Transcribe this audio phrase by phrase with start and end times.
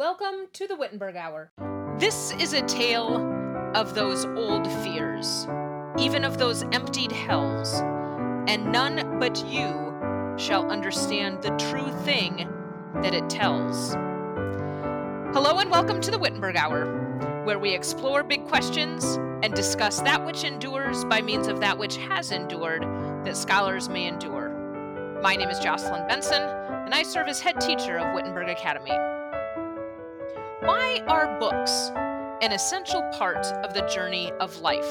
[0.00, 1.52] Welcome to the Wittenberg Hour.
[1.98, 3.16] This is a tale
[3.74, 5.46] of those old fears,
[5.98, 7.82] even of those emptied hells,
[8.48, 9.94] and none but you
[10.38, 12.48] shall understand the true thing
[13.02, 13.92] that it tells.
[15.34, 19.04] Hello, and welcome to the Wittenberg Hour, where we explore big questions
[19.42, 22.84] and discuss that which endures by means of that which has endured
[23.26, 24.48] that scholars may endure.
[25.22, 28.96] My name is Jocelyn Benson, and I serve as head teacher of Wittenberg Academy.
[30.62, 31.90] Why are books
[32.42, 34.90] an essential part of the journey of life?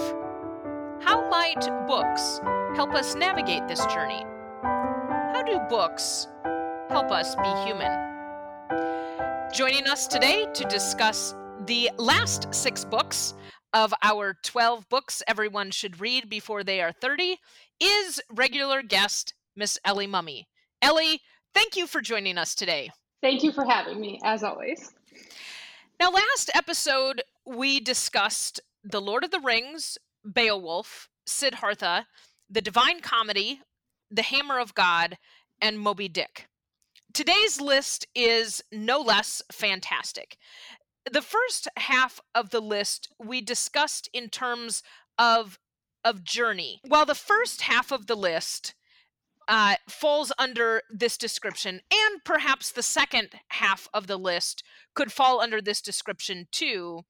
[1.04, 2.40] How might books
[2.76, 4.24] help us navigate this journey?
[4.64, 6.26] How do books
[6.90, 7.92] help us be human?
[9.54, 11.36] Joining us today to discuss
[11.68, 13.36] the last six books
[13.74, 17.38] of our 12 books everyone should read before they are 30
[17.80, 20.46] is regular guest Miss Ellie Mumme.
[20.82, 21.22] Ellie,
[21.54, 22.90] thank you for joining us today.
[23.22, 24.94] Thank you for having me, as always.
[26.00, 32.08] Now, last episode, we discussed The Lord of the Rings, Beowulf, Siddhartha,
[32.50, 33.60] The Divine Comedy,
[34.10, 35.18] The Hammer of God,
[35.62, 36.48] and Moby Dick.
[37.12, 40.38] Today's list is no less fantastic.
[41.12, 44.82] The first half of the list we discussed in terms
[45.18, 45.60] of
[46.06, 46.80] of journey.
[46.88, 48.74] While the first half of the list
[49.50, 55.42] uh, falls under this description, and perhaps the second half of the list could fall
[55.42, 57.02] under this description too.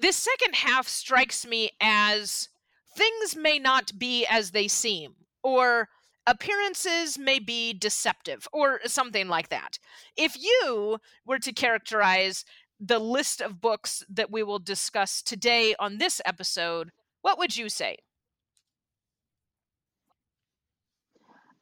[0.00, 2.48] This second half strikes me as
[2.96, 5.90] things may not be as they seem, or
[6.26, 9.78] appearances may be deceptive, or something like that.
[10.16, 12.44] If you were to characterize
[12.80, 17.68] the list of books that we will discuss today on this episode, what would you
[17.68, 17.98] say?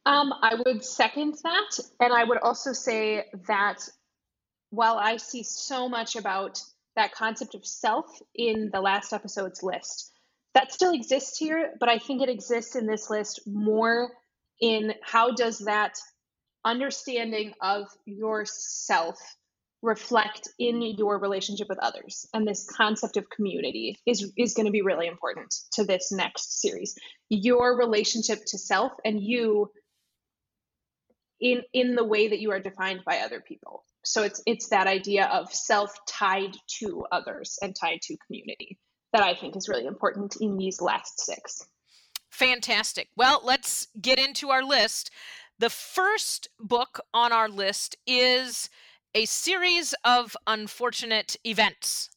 [0.06, 1.78] Um, I would second that.
[2.00, 3.88] And I would also say that
[4.70, 6.60] while I see so much about
[6.96, 10.12] that concept of self in the last episode's list,
[10.54, 14.12] that still exists here, but I think it exists in this list more
[14.60, 15.98] in how does that
[16.64, 19.18] understanding of yourself
[19.82, 24.72] reflect in your relationship with others and this concept of community is is going to
[24.72, 26.94] be really important to this next series
[27.28, 29.70] your relationship to self and you
[31.44, 33.84] in in the way that you are defined by other people.
[34.02, 38.78] So it's it's that idea of self tied to others and tied to community
[39.12, 41.66] that i think is really important in these last six.
[42.30, 43.08] Fantastic.
[43.14, 45.10] Well let's get into our list.
[45.58, 48.70] The first book on our list is
[49.14, 52.10] a series of unfortunate events.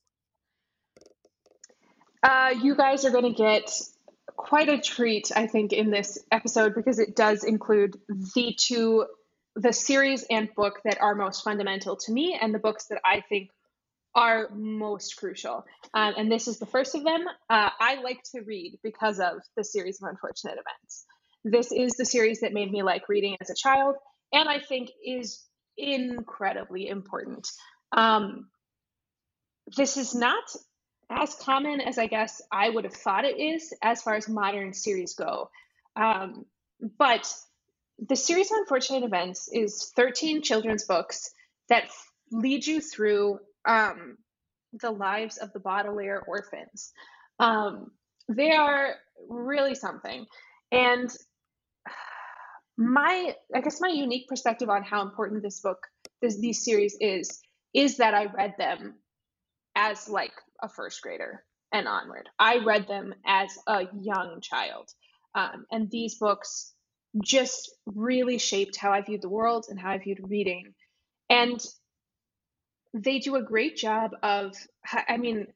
[2.23, 3.69] Uh, you guys are going to get
[4.37, 7.97] quite a treat, I think, in this episode because it does include
[8.35, 9.05] the two,
[9.57, 13.22] the series and book that are most fundamental to me, and the books that I
[13.22, 13.50] think
[14.13, 15.66] are most crucial.
[15.94, 17.25] Um, and this is the first of them.
[17.50, 21.06] Uh, I like to read because of the series of unfortunate events.
[21.44, 23.96] This is the series that made me like reading as a child,
[24.31, 25.44] and I think is
[25.75, 27.47] incredibly important.
[27.91, 28.50] Um,
[29.75, 30.44] this is not
[31.09, 34.73] as common as I guess I would have thought it is as far as modern
[34.73, 35.50] series go.
[35.96, 36.46] Um,
[37.00, 37.34] but
[38.00, 41.31] the series of unfortunate events is 13 children's books
[41.69, 41.90] that
[42.31, 44.18] lead you through um,
[44.74, 46.91] the lives of the Baudelaire orphans.
[47.40, 47.91] Um,
[48.30, 48.96] they are
[49.30, 50.25] really something.
[50.72, 51.09] And
[52.78, 55.79] my, I guess, my unique perspective on how important this book,
[56.22, 57.41] this, these series is,
[57.74, 58.96] is that I read them
[59.75, 62.29] as like a first grader and onward.
[62.38, 64.90] I read them as a young child.
[65.35, 66.74] Um, and these books
[67.23, 70.73] just really shaped how I viewed the world and how I viewed reading.
[71.29, 71.59] And
[72.94, 74.55] they do a great job of,
[75.07, 75.47] I mean,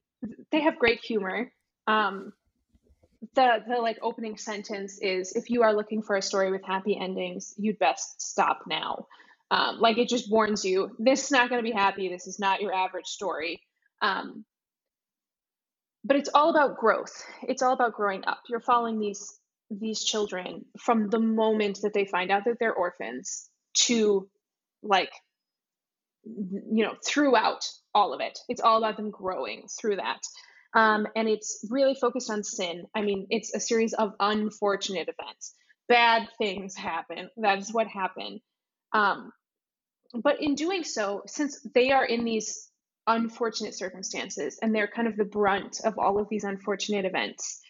[0.51, 1.51] they have great humor.
[1.87, 2.33] Um,
[3.35, 6.97] the the like opening sentence is if you are looking for a story with happy
[6.99, 9.05] endings, you'd best stop now.
[9.51, 12.07] Um, like it just warns you, this is not going to be happy.
[12.07, 13.61] This is not your average story.
[14.01, 14.45] Um,
[16.03, 17.23] but it's all about growth.
[17.43, 18.39] It's all about growing up.
[18.47, 19.39] You're following these
[19.79, 24.29] these children from the moment that they find out that they're orphans to
[24.83, 25.11] like
[26.23, 28.37] you know throughout all of it.
[28.49, 30.19] It's all about them growing through that.
[30.73, 32.85] Um, and it's really focused on sin.
[32.95, 35.53] I mean it's a series of unfortunate events.
[35.87, 37.29] Bad things happen.
[37.37, 38.39] That is what happened.
[38.93, 39.31] Um,
[40.13, 42.69] but in doing so since they are in these
[43.07, 47.61] unfortunate circumstances and they're kind of the brunt of all of these unfortunate events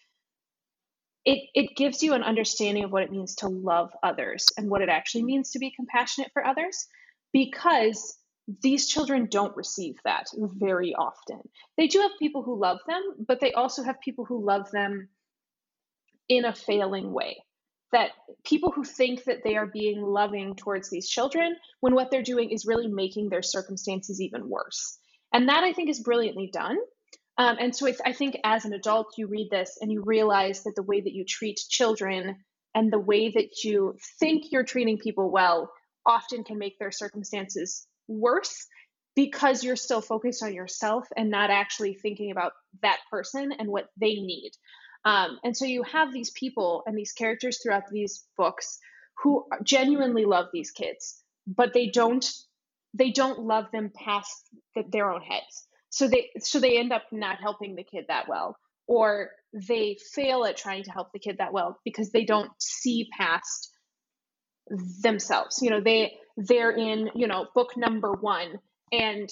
[1.25, 4.81] it it gives you an understanding of what it means to love others and what
[4.81, 6.87] it actually means to be compassionate for others
[7.33, 8.17] because
[8.61, 11.39] these children don't receive that very often.
[11.77, 15.09] They do have people who love them, but they also have people who love them
[16.27, 17.43] in a failing way.
[17.91, 18.11] That
[18.45, 22.49] people who think that they are being loving towards these children when what they're doing
[22.49, 24.97] is really making their circumstances even worse.
[25.33, 26.77] And that I think is brilliantly done.
[27.41, 30.75] Um, and so I think as an adult, you read this and you realize that
[30.75, 32.35] the way that you treat children
[32.75, 35.71] and the way that you think you're treating people well
[36.05, 38.67] often can make their circumstances worse
[39.15, 42.51] because you're still focused on yourself and not actually thinking about
[42.83, 44.51] that person and what they need.
[45.03, 48.77] Um, and so you have these people and these characters throughout these books
[49.23, 52.23] who genuinely love these kids, but they don't
[52.93, 54.31] they don't love them past
[54.75, 55.65] the, their own heads.
[55.91, 58.57] So they so they end up not helping the kid that well,
[58.87, 63.09] or they fail at trying to help the kid that well because they don't see
[63.17, 63.69] past
[65.03, 65.59] themselves.
[65.61, 68.59] You know, they they're in you know book number one
[68.91, 69.29] and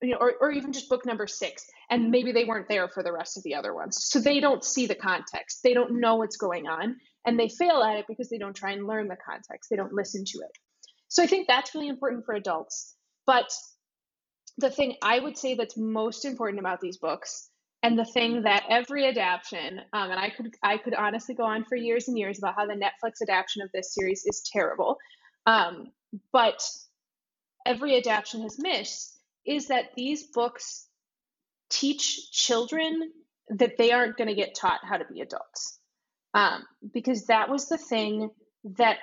[0.00, 3.02] you know, or, or even just book number six, and maybe they weren't there for
[3.02, 3.98] the rest of the other ones.
[4.00, 5.60] So they don't see the context.
[5.62, 8.72] They don't know what's going on, and they fail at it because they don't try
[8.72, 9.70] and learn the context.
[9.70, 10.58] They don't listen to it.
[11.08, 12.96] So I think that's really important for adults.
[13.26, 13.52] But
[14.58, 17.48] the thing I would say that's most important about these books,
[17.82, 21.64] and the thing that every adaptation, um, and I could I could honestly go on
[21.64, 24.98] for years and years about how the Netflix adaptation of this series is terrible,
[25.46, 25.88] um,
[26.32, 26.62] but
[27.66, 30.86] every adaptation has missed is that these books
[31.70, 33.10] teach children
[33.48, 35.78] that they aren't going to get taught how to be adults.
[36.34, 36.64] Um,
[36.94, 38.30] because that was the thing
[38.76, 38.98] that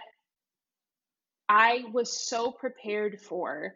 [1.48, 3.74] I was so prepared for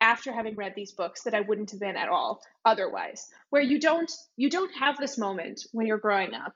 [0.00, 3.28] after having read these books that I wouldn't have been at all otherwise.
[3.50, 6.54] Where you don't you don't have this moment when you're growing up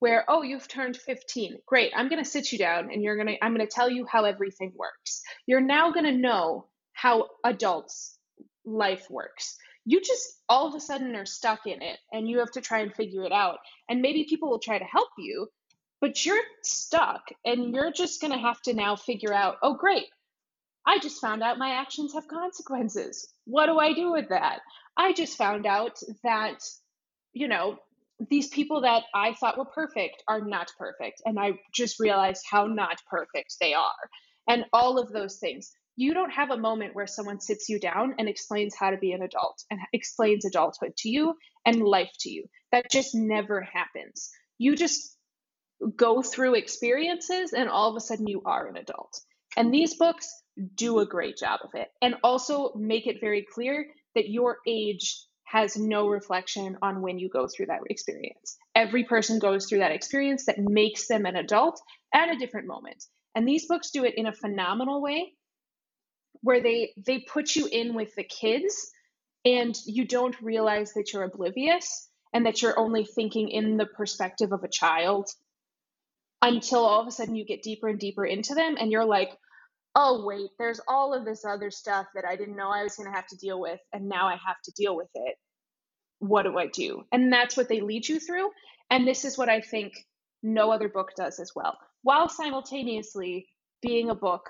[0.00, 1.92] where oh you've turned 15 great.
[1.94, 4.06] I'm going to sit you down and you're going to i'm going to tell you
[4.06, 5.22] how everything works.
[5.46, 8.18] You're now going to know how adults
[8.64, 9.56] life works.
[9.84, 12.80] You just all of a sudden are stuck in it and you have to try
[12.80, 13.58] and figure it out.
[13.88, 15.48] And maybe people will try to help you
[16.00, 20.06] but you're stuck and you're just going to have to now figure out oh great
[20.90, 24.60] i just found out my actions have consequences what do i do with that
[24.96, 26.58] i just found out that
[27.32, 27.78] you know
[28.28, 31.22] these people that I thought were perfect are not perfect.
[31.24, 34.10] And I just realized how not perfect they are.
[34.48, 35.70] And all of those things.
[35.96, 39.12] You don't have a moment where someone sits you down and explains how to be
[39.12, 41.34] an adult and explains adulthood to you
[41.66, 42.44] and life to you.
[42.72, 44.30] That just never happens.
[44.58, 45.16] You just
[45.96, 49.20] go through experiences and all of a sudden you are an adult.
[49.56, 50.28] And these books
[50.74, 55.24] do a great job of it and also make it very clear that your age
[55.44, 58.56] has no reflection on when you go through that experience.
[58.74, 61.80] Every person goes through that experience that makes them an adult
[62.14, 63.04] at a different moment.
[63.34, 65.32] And these books do it in a phenomenal way
[66.42, 68.90] where they they put you in with the kids
[69.44, 74.52] and you don't realize that you're oblivious and that you're only thinking in the perspective
[74.52, 75.28] of a child
[76.42, 79.30] until all of a sudden you get deeper and deeper into them and you're like
[79.94, 83.08] oh wait there's all of this other stuff that i didn't know i was going
[83.08, 85.36] to have to deal with and now i have to deal with it.
[86.20, 87.04] What do i do?
[87.12, 88.50] And that's what they lead you through
[88.90, 89.94] and this is what i think
[90.42, 91.76] no other book does as well.
[92.02, 93.46] While simultaneously
[93.82, 94.48] being a book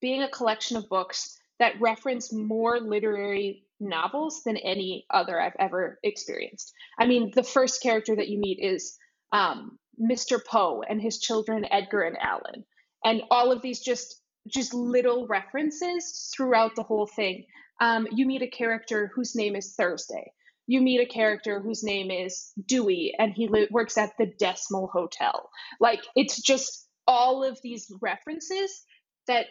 [0.00, 5.98] being a collection of books that reference more literary novels than any other i've ever
[6.02, 6.72] experienced.
[6.98, 8.96] I mean the first character that you meet is
[9.32, 12.64] um, mr poe and his children edgar and allen
[13.04, 17.44] and all of these just just little references throughout the whole thing.
[17.80, 20.32] Um, you meet a character whose name is Thursday.
[20.66, 24.88] You meet a character whose name is Dewey, and he li- works at the Decimal
[24.88, 25.50] Hotel.
[25.80, 28.82] Like, it's just all of these references
[29.26, 29.46] that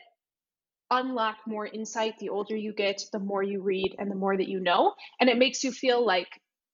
[0.89, 4.47] unlock more insight the older you get, the more you read, and the more that
[4.47, 4.93] you know.
[5.19, 6.27] And it makes you feel like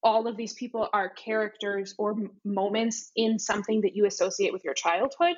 [0.03, 4.63] all of these people are characters or m- moments in something that you associate with
[4.63, 5.35] your childhood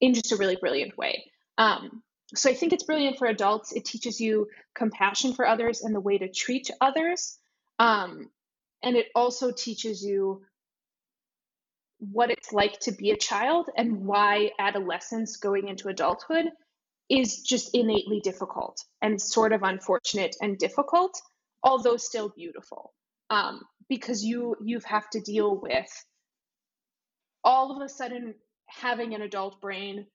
[0.00, 1.22] in just a really brilliant way.
[1.58, 2.02] Um,
[2.34, 3.72] so I think it's brilliant for adults.
[3.72, 7.38] It teaches you compassion for others and the way to treat others.
[7.78, 8.30] Um,
[8.82, 10.42] and it also teaches you
[11.98, 16.46] what it's like to be a child and why adolescence going into adulthood
[17.08, 21.20] is just innately difficult and sort of unfortunate and difficult,
[21.62, 22.92] although still beautiful.
[23.30, 25.90] Um, because you you have to deal with
[27.44, 28.34] all of a sudden
[28.66, 30.06] having an adult brain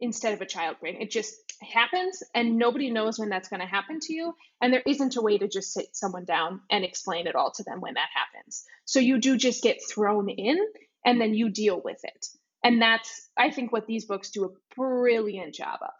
[0.00, 1.00] instead of a child brain.
[1.00, 4.34] It just happens, and nobody knows when that's going to happen to you.
[4.60, 7.62] And there isn't a way to just sit someone down and explain it all to
[7.62, 8.64] them when that happens.
[8.84, 10.58] So you do just get thrown in,
[11.04, 12.26] and then you deal with it.
[12.62, 15.90] And that's, I think, what these books do a brilliant job of.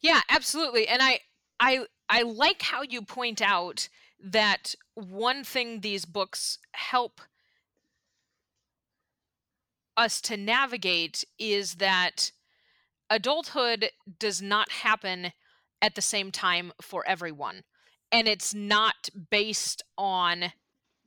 [0.00, 0.88] Yeah, absolutely.
[0.88, 1.20] And I
[1.60, 3.88] I I like how you point out
[4.24, 7.20] that one thing these books help
[9.96, 12.32] us to navigate is that
[13.10, 15.32] adulthood does not happen
[15.80, 17.64] at the same time for everyone.
[18.10, 20.52] And it's not based on,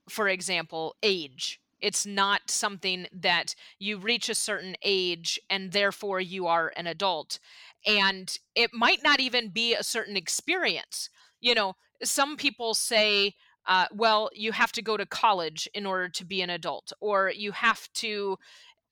[0.08, 1.60] for example, age.
[1.80, 7.38] It's not something that you reach a certain age and therefore you are an adult.
[7.86, 11.10] And it might not even be a certain experience.
[11.40, 13.34] You know, some people say,
[13.66, 17.32] uh, well, you have to go to college in order to be an adult, or
[17.34, 18.38] you have to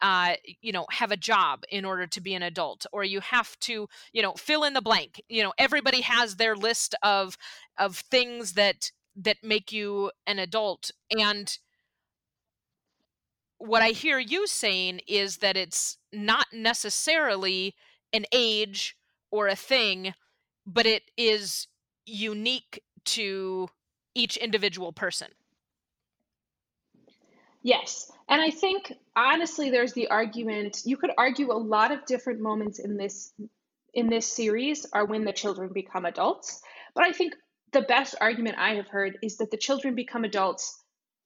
[0.05, 3.59] uh, you know have a job in order to be an adult or you have
[3.59, 7.39] to you know fill in the blank you know everybody has their list of
[7.79, 11.57] of things that that make you an adult and
[13.57, 17.75] what i hear you saying is that it's not necessarily
[18.13, 18.99] an age
[19.31, 20.13] or a thing
[20.67, 21.67] but it is
[22.05, 23.69] unique to
[24.15, 25.29] each individual person
[27.65, 28.13] Yes.
[28.29, 32.79] And I think honestly there's the argument you could argue a lot of different moments
[32.79, 33.33] in this
[33.95, 36.61] in this series are when the children become adults.
[36.95, 37.35] But I think
[37.73, 40.77] the best argument I have heard is that the children become adults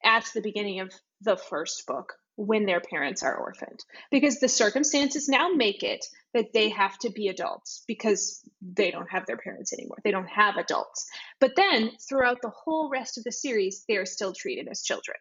[0.05, 0.93] at the beginning of
[1.23, 6.05] the first book when their parents are orphaned because the circumstances now make it
[6.35, 9.99] that they have to be adults because they don't have their parents anymore.
[10.05, 11.09] They don't have adults.
[11.41, 15.17] But then throughout the whole rest of the series, they are still treated as children.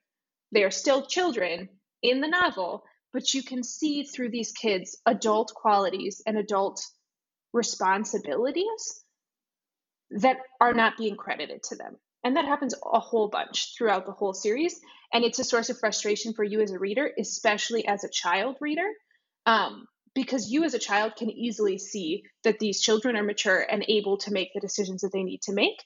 [0.51, 1.69] They are still children
[2.01, 6.81] in the novel, but you can see through these kids adult qualities and adult
[7.53, 9.03] responsibilities
[10.11, 11.97] that are not being credited to them.
[12.23, 14.79] And that happens a whole bunch throughout the whole series.
[15.13, 18.57] And it's a source of frustration for you as a reader, especially as a child
[18.59, 18.87] reader,
[19.45, 23.85] um, because you as a child can easily see that these children are mature and
[23.87, 25.77] able to make the decisions that they need to make.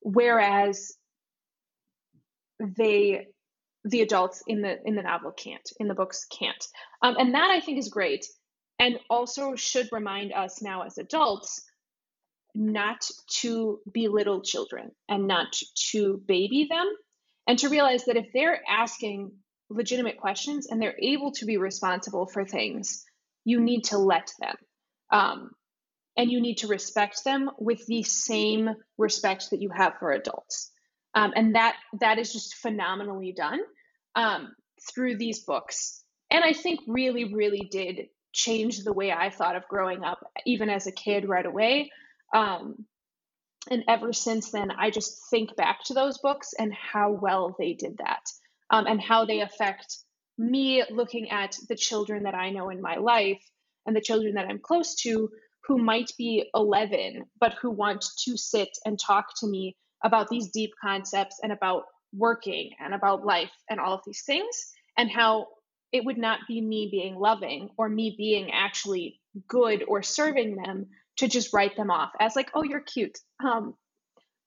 [0.00, 0.94] Whereas
[2.58, 3.26] they
[3.84, 6.66] the adults in the in the novel can't in the books can't.
[7.02, 8.26] Um, and that i think is great.
[8.78, 11.62] And also should remind us now as adults
[12.54, 13.08] not
[13.40, 15.56] to belittle children and not
[15.90, 16.86] to baby them.
[17.46, 19.32] And to realize that if they're asking
[19.70, 23.04] legitimate questions and they're able to be responsible for things
[23.44, 24.54] you need to let them.
[25.10, 25.50] Um,
[26.16, 30.70] and you need to respect them with the same respect that you have for adults
[31.14, 33.60] um, and that that is just phenomenally done
[34.14, 34.54] um,
[34.92, 36.02] through these books.
[36.30, 40.70] And i think really really did change the way i thought of growing up even
[40.70, 41.90] as a kid right away.
[42.34, 42.86] Um,
[43.70, 47.74] and ever since then i just think back to those books and how well they
[47.74, 48.22] did that
[48.70, 49.98] um, and how they affect
[50.38, 53.42] me looking at the children that i know in my life
[53.86, 55.28] and the children that i'm close to
[55.66, 60.50] who might be 11 but who want to sit and talk to me about these
[60.50, 65.46] deep concepts and about working and about life and all of these things, and how
[65.92, 70.86] it would not be me being loving or me being actually good or serving them
[71.16, 73.18] to just write them off as like, oh, you're cute.
[73.44, 73.74] Um,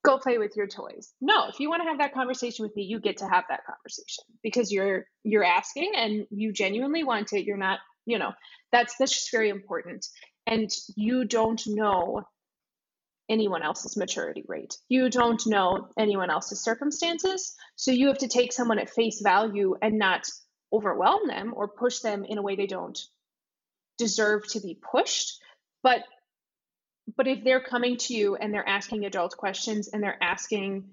[0.04, 1.14] go play with your toys.
[1.22, 3.66] No, if you want to have that conversation with me, you get to have that
[3.66, 7.46] conversation because you're you're asking and you genuinely want it.
[7.46, 8.34] You're not, you know,
[8.72, 10.06] that's that's just very important.
[10.48, 12.24] And you don't know
[13.29, 14.77] anyone else's maturity rate.
[14.88, 17.55] You don't know anyone else's circumstances.
[17.75, 20.29] So you have to take someone at face value and not
[20.72, 23.00] overwhelm them or push them in a way they don't
[23.98, 25.39] deserve to be pushed.
[25.84, 26.03] But
[27.15, 30.86] but if they're coming to you and they're asking adult questions and they're asking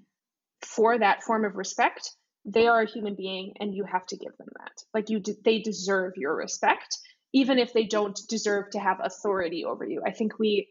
[0.61, 2.11] for that form of respect,
[2.45, 4.85] they are a human being and you have to give them that.
[4.95, 6.99] Like you they deserve your respect
[7.33, 10.03] even if they don't deserve to have authority over you.
[10.07, 10.69] I think we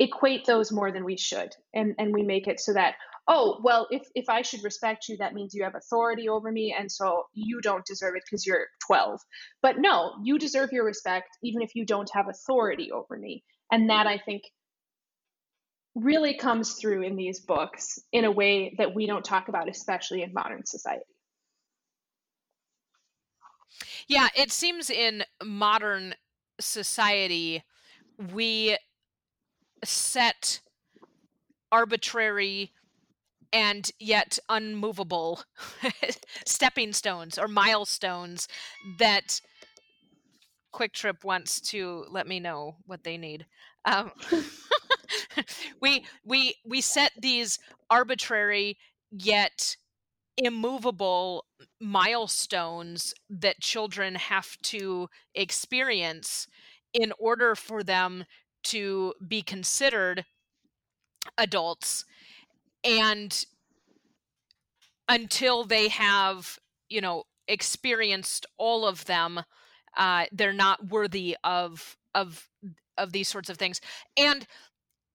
[0.00, 1.54] equate those more than we should.
[1.74, 2.94] And and we make it so that
[3.28, 6.74] oh well if if i should respect you that means you have authority over me
[6.76, 9.20] and so you don't deserve it because you're 12
[9.62, 13.42] but no you deserve your respect even if you don't have authority over me.
[13.70, 14.42] And that i think
[15.94, 20.22] really comes through in these books in a way that we don't talk about especially
[20.22, 21.04] in modern society.
[24.08, 26.14] Yeah it seems in modern
[26.60, 27.62] society
[28.32, 28.76] we
[29.84, 30.60] set
[31.72, 32.72] arbitrary
[33.52, 35.42] and yet unmovable
[36.46, 38.48] stepping stones or milestones
[38.98, 39.40] that
[40.72, 43.46] quick trip wants to let me know what they need.
[43.84, 44.12] Um,
[45.80, 47.58] we we we set these
[47.88, 48.76] arbitrary
[49.10, 49.76] yet
[50.36, 51.46] immovable
[51.80, 56.48] milestones that children have to experience
[56.94, 58.24] in order for them
[58.64, 60.24] to be considered
[61.38, 62.04] adults
[62.84, 63.44] and
[65.08, 69.40] until they have you know experienced all of them
[69.96, 72.48] uh, they're not worthy of of
[72.96, 73.80] of these sorts of things.
[74.16, 74.46] And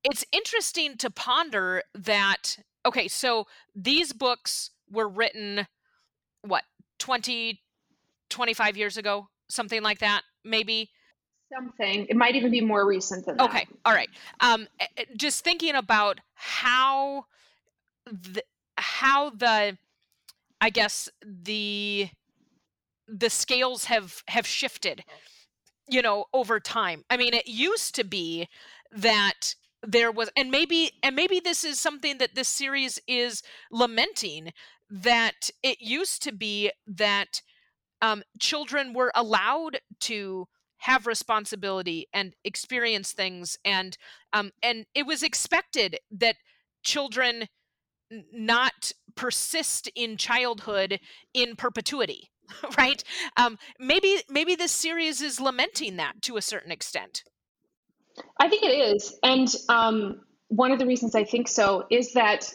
[0.04, 5.68] it's interesting to ponder that okay so these books were written
[6.42, 6.64] what
[7.00, 7.62] 20
[8.30, 10.92] 25 years ago something like that maybe
[11.54, 12.08] something.
[12.10, 13.50] It might even be more recent than that.
[13.50, 14.10] Okay all right.
[14.40, 14.68] Um
[15.16, 17.26] just thinking about how
[18.06, 18.44] the
[18.78, 19.78] how the
[20.62, 22.10] i guess the
[23.08, 25.04] the scales have have shifted
[25.88, 27.04] you know over time.
[27.10, 28.48] I mean it used to be
[28.92, 34.52] that there was and maybe and maybe this is something that this series is lamenting
[34.90, 37.42] that it used to be that
[38.02, 40.48] um, children were allowed to
[40.86, 43.98] have responsibility and experience things and
[44.34, 46.36] um, and it was expected that
[46.84, 47.48] children
[48.32, 51.00] not persist in childhood
[51.34, 52.30] in perpetuity
[52.78, 53.04] right?
[53.38, 57.24] Um, maybe maybe this series is lamenting that to a certain extent.
[58.40, 62.54] I think it is and um, one of the reasons i think so is that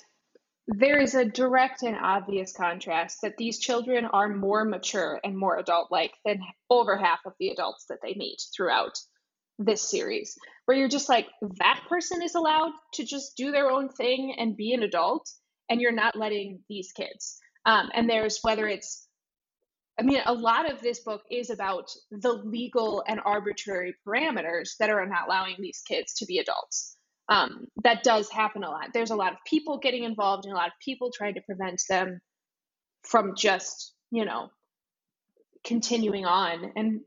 [0.76, 5.58] there is a direct and obvious contrast that these children are more mature and more
[5.58, 8.96] adult like than over half of the adults that they meet throughout
[9.58, 11.26] this series where you're just like
[11.58, 15.28] that person is allowed to just do their own thing and be an adult
[15.68, 17.38] and you're not letting these kids.
[17.66, 19.06] Um, and there's whether it's
[19.98, 24.88] i mean a lot of this book is about the legal and arbitrary parameters that
[24.88, 26.96] are not allowing these kids to be adults
[27.30, 28.88] um, that does happen a lot.
[28.92, 31.80] There's a lot of people getting involved and a lot of people trying to prevent
[31.88, 32.20] them
[33.04, 34.50] from just, you know,
[35.64, 37.00] continuing on and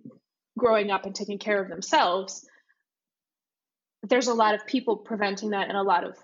[0.58, 2.48] growing up and taking care of themselves.
[4.04, 6.18] There's a lot of people preventing that and a lot of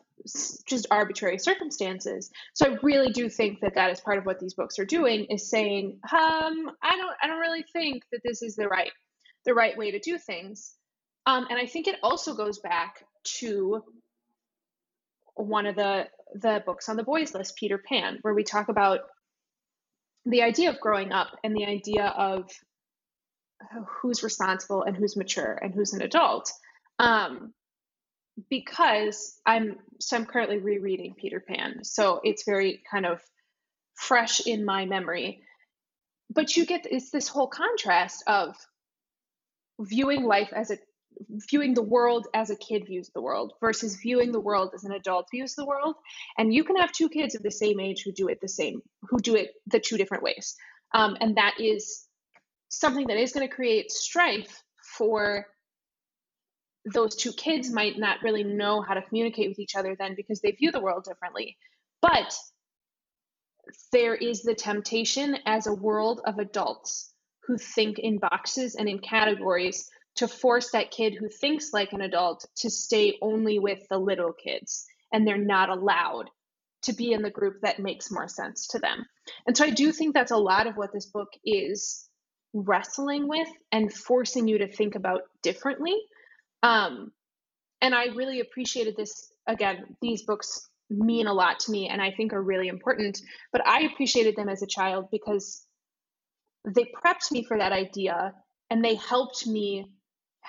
[0.66, 2.32] just arbitrary circumstances.
[2.54, 5.26] So I really do think that that is part of what these books are doing
[5.26, 8.92] is saying, um, I don't, I don't really think that this is the right,
[9.46, 10.74] the right way to do things.
[11.26, 13.04] Um, and I think it also goes back
[13.38, 13.84] to
[15.36, 19.02] one of the the books on the boys list, Peter Pan, where we talk about
[20.26, 22.50] the idea of growing up and the idea of
[23.88, 26.52] who's responsible and who's mature and who's an adult.
[27.00, 27.54] Um,
[28.50, 33.22] because I'm so I'm currently rereading Peter Pan, so it's very kind of
[33.96, 35.42] fresh in my memory.
[36.30, 38.56] But you get it's this whole contrast of
[39.80, 40.78] viewing life as a
[41.30, 44.92] viewing the world as a kid views the world versus viewing the world as an
[44.92, 45.96] adult views the world.
[46.38, 48.82] And you can have two kids of the same age who do it the same
[49.04, 50.56] who do it the two different ways.
[50.94, 52.06] Um, and that is
[52.70, 54.64] something that is going to create strife
[54.98, 55.48] for
[56.86, 60.42] those two kids might not really know how to communicate with each other then because
[60.42, 61.58] they view the world differently.
[62.02, 62.34] But
[63.92, 69.00] there is the temptation as a world of adults who think in boxes and in
[69.00, 73.98] categories to force that kid who thinks like an adult to stay only with the
[73.98, 76.26] little kids and they're not allowed
[76.82, 79.06] to be in the group that makes more sense to them.
[79.48, 82.10] And so I do think that's a lot of what this book is
[82.54, 85.96] wrestling with and forcing you to think about differently.
[86.64, 87.14] Um,
[87.80, 89.32] and I really appreciated this.
[89.48, 93.22] Again, these books mean a lot to me and I think are really important,
[93.54, 95.64] but I appreciated them as a child because
[96.66, 98.34] they prepped me for that idea
[98.70, 99.86] and they helped me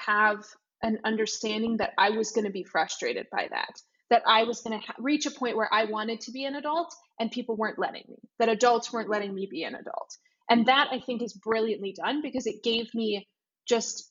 [0.04, 0.44] have
[0.82, 4.80] an understanding that I was going to be frustrated by that, that I was going
[4.80, 7.78] to ha- reach a point where I wanted to be an adult and people weren't
[7.78, 10.16] letting me, that adults weren't letting me be an adult.
[10.48, 13.28] And that I think is brilliantly done because it gave me
[13.68, 14.10] just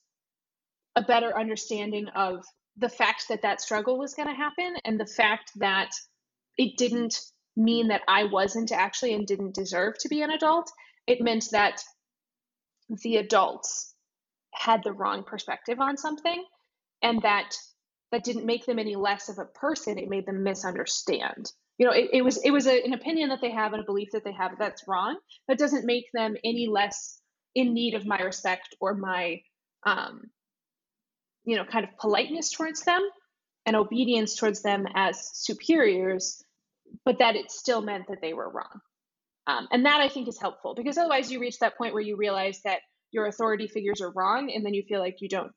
[0.96, 2.46] a better understanding of
[2.78, 5.92] the fact that that struggle was going to happen and the fact that
[6.58, 7.20] it didn't
[7.58, 10.72] mean that I wasn't actually and didn't deserve to be an adult.
[11.08, 11.82] It meant that
[12.90, 13.89] the adults
[14.54, 16.44] had the wrong perspective on something
[17.02, 17.56] and that
[18.12, 21.52] that didn't make them any less of a person it made them misunderstand.
[21.78, 23.86] You know it, it was it was a, an opinion that they have and a
[23.86, 27.20] belief that they have that's wrong that doesn't make them any less
[27.56, 29.42] in need of my respect or my
[29.86, 30.30] um
[31.46, 33.02] you know kind of politeness towards them
[33.66, 36.44] and obedience towards them as superiors
[37.06, 38.82] but that it still meant that they were wrong.
[39.48, 42.18] Um, and that i think is helpful because otherwise you reach that point where you
[42.18, 42.82] realize that
[43.12, 45.52] your authority figures are wrong and then you feel like you don't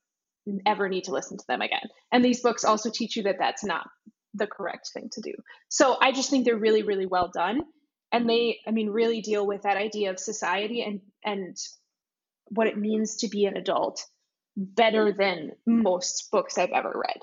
[0.66, 1.88] ever need to listen to them again.
[2.10, 3.86] And these books also teach you that that's not
[4.34, 5.34] the correct thing to do.
[5.68, 7.62] So i just think they're really really well done
[8.12, 11.56] and they i mean really deal with that idea of society and and
[12.48, 14.04] what it means to be an adult
[14.56, 17.18] better than most books i've ever read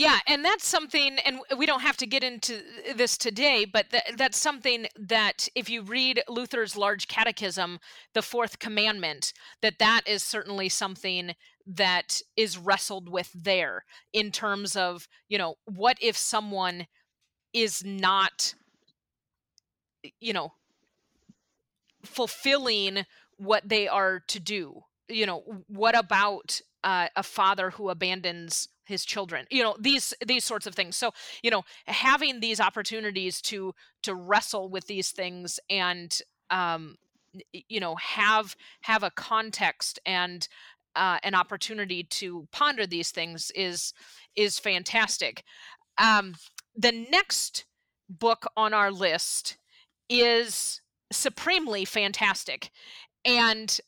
[0.00, 3.90] Yeah, and that's something, and we don't have to get into uh, this today, but
[3.90, 7.78] th- that's something that if you read Luther's Large Catechism,
[8.14, 11.34] the Fourth Commandment, that that is certainly something
[11.66, 16.86] that is wrestled with there in terms of, you know, what if someone
[17.52, 18.54] is not,
[20.18, 20.54] you know,
[22.02, 23.04] fulfilling
[23.36, 24.80] what they are to do?
[25.10, 30.44] You know, what about uh, a father who abandons his children you know these these
[30.44, 30.96] sorts of things.
[30.96, 31.12] So
[31.42, 36.16] you know having these opportunities to to wrestle with these things and
[36.50, 36.96] um
[37.52, 40.46] you know have have a context and
[40.96, 43.94] uh, an opportunity to ponder these things is
[44.34, 45.44] is fantastic.
[45.98, 46.34] Um
[46.76, 47.66] the next
[48.08, 49.56] book on our list
[50.08, 50.80] is
[51.12, 52.70] supremely fantastic.
[53.24, 53.78] And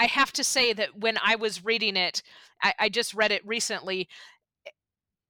[0.00, 2.22] I have to say that when I was reading it,
[2.62, 4.08] I, I, just read it recently.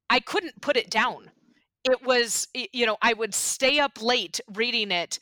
[0.09, 1.33] I couldn't put it down.
[1.83, 5.19] It was, you know, I would stay up late reading it.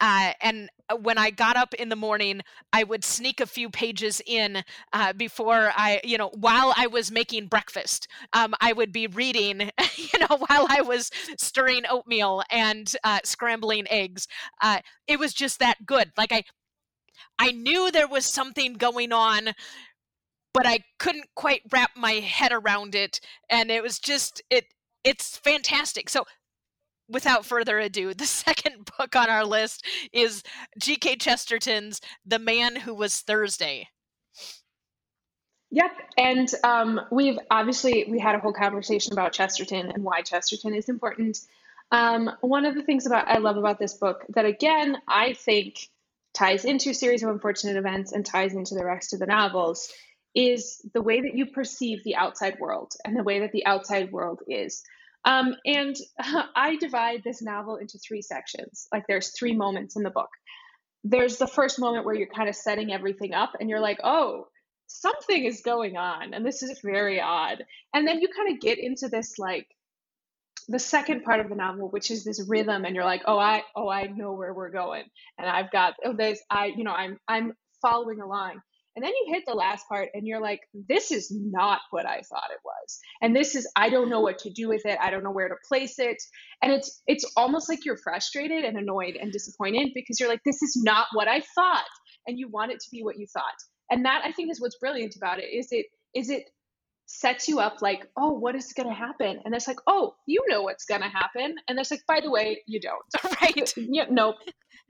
[0.00, 3.70] Uh, and uh, when I got up in the morning, I would sneak a few
[3.70, 4.62] pages in
[4.92, 8.06] uh, before I, you know, while I was making breakfast.
[8.32, 13.88] Um, I would be reading, you know, while I was stirring oatmeal and uh, scrambling
[13.90, 14.28] eggs.
[14.60, 16.12] Uh, it was just that good.
[16.16, 16.44] Like I,
[17.38, 19.54] I knew there was something going on
[20.54, 24.66] but I couldn't quite wrap my head around it and it was just it
[25.04, 26.08] it's fantastic.
[26.08, 26.24] So
[27.08, 30.42] without further ado, the second book on our list is
[30.78, 31.16] G.K.
[31.16, 33.88] Chesterton's The Man Who Was Thursday.
[35.70, 40.74] Yep, and um, we've obviously we had a whole conversation about Chesterton and why Chesterton
[40.74, 41.40] is important.
[41.90, 45.88] Um, one of the things about I love about this book that again I think
[46.34, 49.92] ties into a series of unfortunate events and ties into the rest of the novels
[50.34, 54.10] is the way that you perceive the outside world and the way that the outside
[54.10, 54.82] world is.
[55.24, 58.88] Um, and I divide this novel into three sections.
[58.92, 60.30] Like there's three moments in the book.
[61.04, 64.46] There's the first moment where you're kind of setting everything up and you're like, oh,
[64.86, 67.64] something is going on and this is very odd.
[67.92, 69.66] And then you kind of get into this like
[70.68, 73.62] the second part of the novel, which is this rhythm, and you're like, oh, I
[73.76, 75.04] oh I know where we're going,
[75.38, 78.60] and I've got oh there's I you know I'm I'm following along.
[78.94, 82.20] And then you hit the last part and you're like, this is not what I
[82.28, 82.98] thought it was.
[83.22, 84.98] And this is I don't know what to do with it.
[85.00, 86.18] I don't know where to place it.
[86.62, 90.60] And it's it's almost like you're frustrated and annoyed and disappointed because you're like, this
[90.62, 91.86] is not what I thought.
[92.26, 93.56] And you want it to be what you thought.
[93.90, 96.44] And that I think is what's brilliant about it is it is it
[97.12, 99.40] sets you up like, oh, what is going to happen?
[99.44, 101.54] And it's like, oh, you know what's going to happen.
[101.68, 103.36] And it's like, by the way, you don't.
[103.42, 103.72] right.
[103.76, 104.36] yeah, nope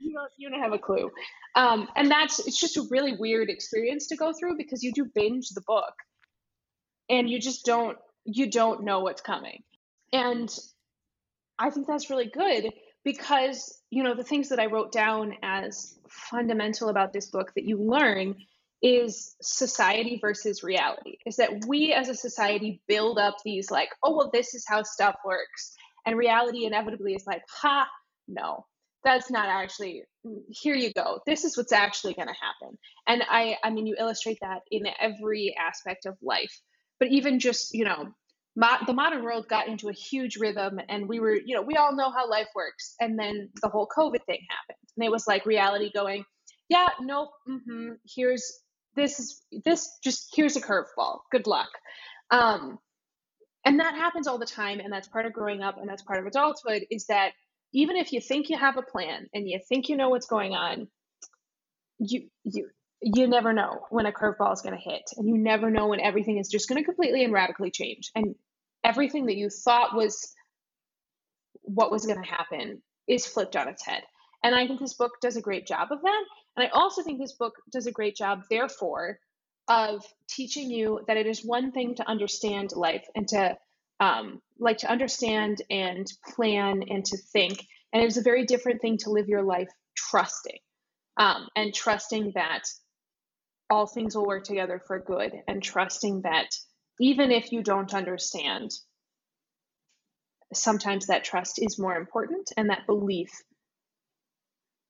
[0.03, 1.09] you don't you don't have a clue
[1.55, 5.05] um, and that's it's just a really weird experience to go through because you do
[5.15, 5.93] binge the book
[7.09, 9.63] and you just don't you don't know what's coming
[10.11, 10.57] and
[11.59, 12.71] i think that's really good
[13.03, 17.65] because you know the things that i wrote down as fundamental about this book that
[17.65, 18.35] you learn
[18.83, 24.15] is society versus reality is that we as a society build up these like oh
[24.15, 25.73] well this is how stuff works
[26.05, 27.87] and reality inevitably is like ha
[28.27, 28.65] no
[29.05, 30.03] that's not actually
[30.49, 32.77] here you go this is what's actually going to happen.
[33.07, 36.59] And i i mean you illustrate that in every aspect of life
[36.99, 38.09] but even just you know
[38.57, 41.75] mo- the modern world got into a huge rhythm and we were you know we
[41.77, 45.25] all know how life works and then the whole covid thing happened and it was
[45.25, 46.25] like reality going
[46.67, 48.62] yeah nope mm-hmm, here's
[48.95, 51.19] this is this just here's a curveball.
[51.31, 51.69] Good luck.
[52.31, 52.79] Um
[53.65, 56.19] and that happens all the time and that's part of growing up and that's part
[56.19, 57.31] of adulthood is that
[57.73, 60.53] even if you think you have a plan and you think you know what's going
[60.53, 60.87] on,
[61.99, 62.69] you you
[63.01, 65.99] you never know when a curveball is going to hit, and you never know when
[65.99, 68.35] everything is just going to completely and radically change, and
[68.83, 70.33] everything that you thought was
[71.61, 74.03] what was going to happen is flipped on its head.
[74.43, 76.23] And I think this book does a great job of that.
[76.57, 79.19] And I also think this book does a great job, therefore,
[79.67, 83.57] of teaching you that it is one thing to understand life and to
[83.99, 87.65] um, like to understand and plan and to think.
[87.93, 90.59] And it is a very different thing to live your life trusting
[91.17, 92.63] um, and trusting that
[93.69, 96.49] all things will work together for good and trusting that
[96.99, 98.71] even if you don't understand,
[100.53, 103.31] sometimes that trust is more important and that belief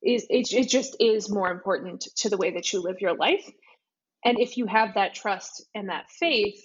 [0.06, 3.50] is it, it just is more important to the way that you live your life
[4.26, 6.62] and if you have that trust and that faith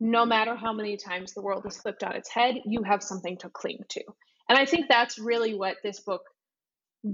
[0.00, 3.36] no matter how many times the world is flipped on its head, you have something
[3.38, 4.02] to cling to.
[4.48, 6.22] And I think that's really what this book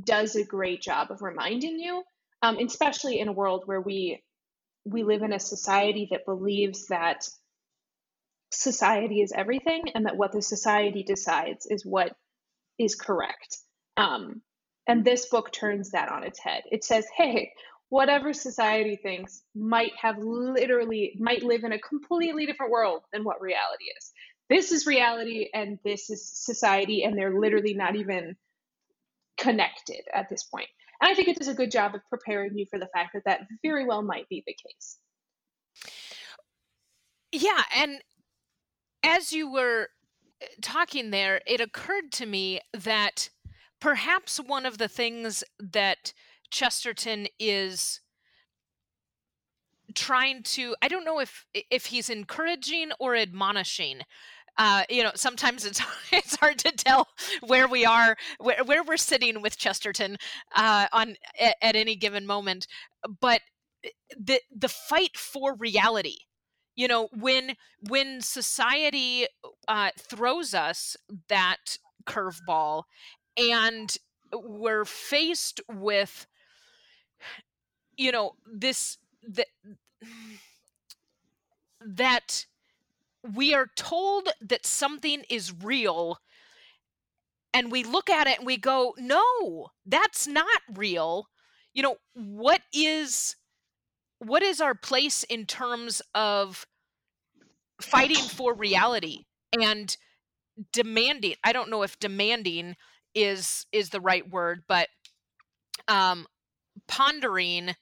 [0.04, 2.02] does a great job of reminding you,
[2.42, 4.22] um, especially in a world where we
[4.86, 7.26] we live in a society that believes that
[8.52, 12.14] society is everything and that what the society decides is what
[12.78, 13.56] is correct.
[13.96, 14.42] Um,
[14.86, 16.62] and this book turns that on its head.
[16.70, 17.52] It says, hey,
[17.88, 23.40] whatever society thinks might have literally, might live in a completely different world than what
[23.40, 24.12] reality is.
[24.50, 28.36] This is reality and this is society, and they're literally not even
[29.38, 30.68] connected at this point.
[31.00, 33.24] And I think it does a good job of preparing you for the fact that
[33.24, 34.98] that very well might be the case.
[37.32, 38.00] Yeah, and
[39.02, 39.88] as you were
[40.40, 43.30] eh, talking there, it occurred to me that
[43.84, 46.14] perhaps one of the things that
[46.50, 48.00] Chesterton is
[49.94, 54.00] trying to I don't know if if he's encouraging or admonishing.
[54.56, 57.08] Uh, you know, sometimes it's it's hard to tell
[57.46, 60.16] where we are, where, where we're sitting with Chesterton
[60.56, 62.66] uh, on at, at any given moment.
[63.20, 63.42] But
[64.18, 66.16] the the fight for reality
[66.74, 67.54] you know when
[67.90, 69.26] when society
[69.68, 70.96] uh, throws us
[71.28, 72.84] that curveball
[73.36, 73.96] and
[74.32, 76.26] we're faced with
[77.96, 79.46] you know this that
[81.80, 82.46] that
[83.34, 86.18] we are told that something is real
[87.52, 91.28] and we look at it and we go no that's not real.
[91.72, 93.36] You know what is
[94.18, 96.66] what is our place in terms of
[97.80, 99.24] fighting for reality
[99.60, 99.96] and
[100.72, 102.76] demanding i don't know if demanding
[103.14, 104.88] is is the right word but
[105.88, 106.26] um
[106.88, 107.74] pondering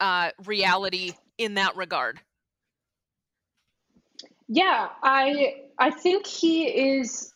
[0.00, 2.20] uh reality in that regard.
[4.48, 7.32] Yeah i i think he is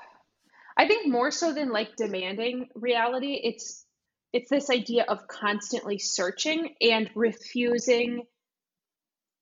[0.76, 3.84] i think more so than like demanding reality it's
[4.32, 8.26] it's this idea of constantly searching and refusing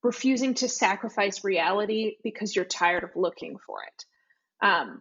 [0.07, 4.67] refusing to sacrifice reality because you're tired of looking for it.
[4.67, 5.01] Um,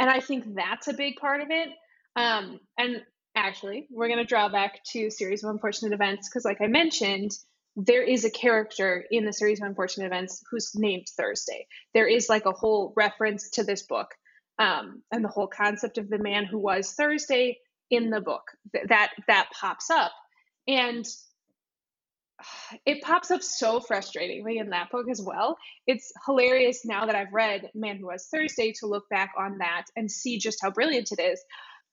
[0.00, 1.68] and i think that's a big part of it.
[2.16, 3.02] Um, and
[3.36, 7.30] actually we're going to draw back to series of unfortunate events because like i mentioned
[7.76, 11.66] there is a character in the series of unfortunate events who's named thursday.
[11.94, 14.08] There is like a whole reference to this book
[14.58, 17.58] um, and the whole concept of the man who was thursday
[17.90, 18.42] in the book.
[18.88, 20.12] That that pops up.
[20.66, 21.06] And
[22.86, 25.56] it pops up so frustratingly in that book as well.
[25.86, 29.86] It's hilarious now that I've read Man Who Was Thursday to look back on that
[29.96, 31.42] and see just how brilliant it is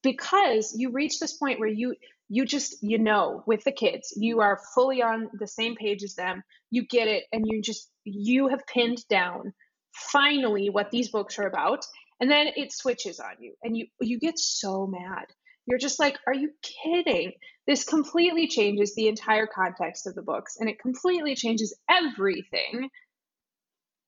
[0.03, 1.95] because you reach this point where you
[2.29, 6.15] you just you know with the kids you are fully on the same page as
[6.15, 9.53] them you get it and you just you have pinned down
[9.93, 11.85] finally what these books are about
[12.19, 15.25] and then it switches on you and you you get so mad
[15.67, 16.51] you're just like, are you
[16.83, 17.33] kidding?
[17.67, 22.89] This completely changes the entire context of the books and it completely changes everything.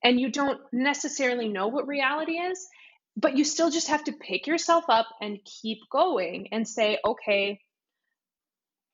[0.01, 2.65] And you don't necessarily know what reality is,
[3.17, 7.59] but you still just have to pick yourself up and keep going and say, okay,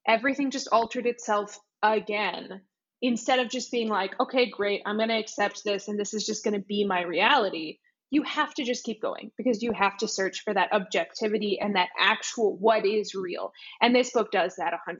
[0.07, 2.61] everything just altered itself again.
[3.03, 6.25] Instead of just being like, okay, great, I'm going to accept this and this is
[6.25, 7.77] just going to be my reality
[8.11, 11.75] you have to just keep going because you have to search for that objectivity and
[11.75, 13.51] that actual what is real.
[13.81, 14.97] And this book does that 100%.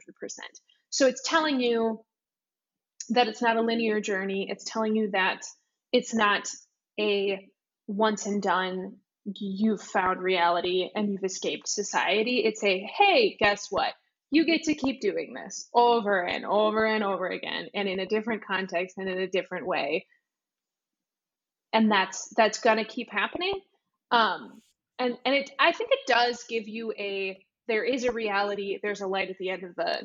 [0.90, 2.00] So it's telling you
[3.10, 5.42] that it's not a linear journey, it's telling you that
[5.92, 6.48] it's not
[6.98, 7.48] a
[7.86, 12.42] once and done, you've found reality and you've escaped society.
[12.44, 13.92] It's a hey, guess what?
[14.30, 18.06] You get to keep doing this over and over and over again and in a
[18.06, 20.06] different context and in a different way
[21.76, 23.60] and that's that's going to keep happening.
[24.10, 24.62] Um
[24.98, 29.02] and and it i think it does give you a there is a reality there's
[29.02, 30.04] a light at the end of the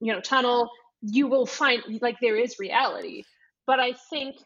[0.00, 0.70] you know tunnel.
[1.02, 3.24] You will find like there is reality.
[3.66, 4.36] But i think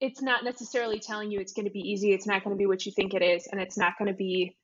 [0.00, 2.66] it's not necessarily telling you it's going to be easy it's not going to be
[2.66, 4.56] what you think it is and it's not going to be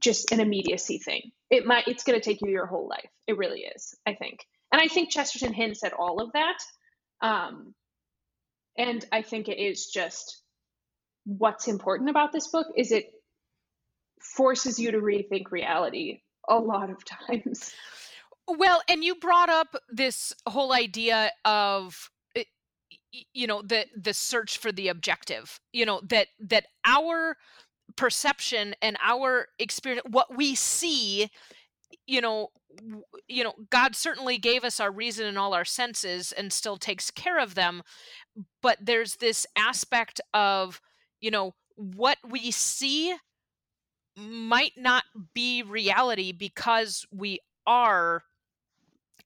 [0.00, 1.32] just an immediacy thing.
[1.50, 3.10] It might it's going to take you your whole life.
[3.28, 4.40] It really is i think.
[4.72, 6.58] And i think chesterton hints at all of that.
[7.22, 7.74] Um
[8.78, 10.42] and i think it is just
[11.26, 13.06] what's important about this book is it
[14.20, 17.72] forces you to rethink reality a lot of times.
[18.48, 22.44] Well, and you brought up this whole idea of eh,
[23.34, 27.36] you know the the search for the objective you know that that our
[27.96, 31.30] perception and our experience what we see
[32.06, 32.48] you know
[33.26, 37.10] you know god certainly gave us our reason and all our senses and still takes
[37.10, 37.82] care of them
[38.60, 40.80] but there's this aspect of
[41.26, 43.12] you know what we see
[44.16, 45.02] might not
[45.34, 48.22] be reality because we are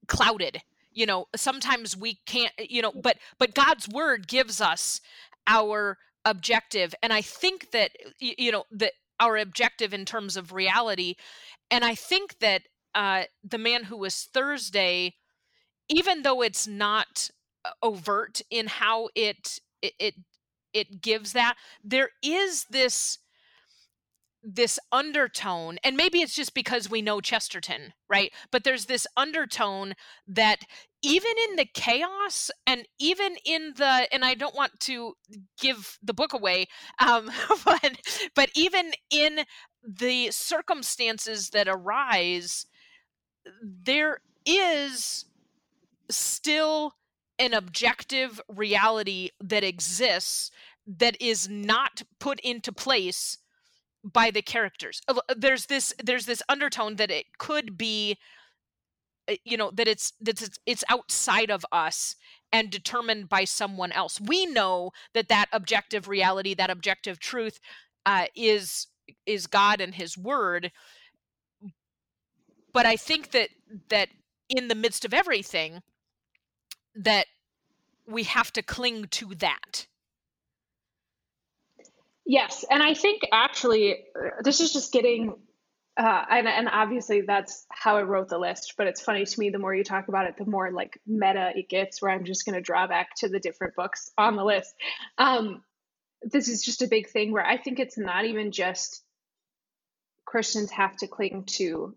[0.08, 5.02] clouded you know sometimes we can't you know but but god's word gives us
[5.46, 11.16] our objective and i think that you know that our objective in terms of reality
[11.70, 12.62] and i think that
[12.94, 15.14] uh the man who was thursday
[15.90, 17.28] even though it's not
[17.66, 20.14] uh, overt in how it it
[20.72, 21.56] it, gives that.
[21.84, 23.18] There is this
[24.42, 28.32] this undertone and maybe it's just because we know chesterton right?
[28.50, 29.92] But there's this undertone
[30.26, 30.60] that
[31.02, 35.14] even in the chaos and even in the and i don't want to
[35.58, 36.66] give the book away
[36.98, 37.30] um
[37.64, 38.00] but
[38.34, 39.40] but even in
[39.82, 42.66] the circumstances that arise
[43.62, 45.24] there is
[46.10, 46.94] still
[47.40, 50.50] an objective reality that exists
[50.86, 53.38] that is not put into place
[54.04, 55.00] by the characters.
[55.08, 58.18] Uh, there's this there's this undertone that it could be
[59.28, 62.14] uh, you know that it's that it's, it's outside of us
[62.52, 64.20] and determined by someone else.
[64.20, 67.58] We know that that objective reality that objective truth
[68.04, 68.86] uh, is
[69.26, 70.72] is god and his word.
[72.72, 73.48] But i think that
[73.88, 74.08] that
[74.48, 75.82] in the midst of everything
[76.94, 77.26] that
[78.06, 79.86] we have to cling to that
[82.30, 85.34] Yes, and I think actually uh, this is just getting,
[85.96, 88.74] uh, and and obviously that's how I wrote the list.
[88.78, 91.50] But it's funny to me the more you talk about it, the more like meta
[91.56, 92.00] it gets.
[92.00, 94.72] Where I'm just going to draw back to the different books on the list.
[95.18, 95.64] Um,
[96.22, 99.02] this is just a big thing where I think it's not even just
[100.24, 101.96] Christians have to cling to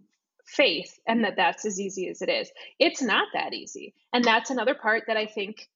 [0.55, 2.51] faith and that that's as easy as it is.
[2.79, 5.67] It's not that easy, and that's another part that I think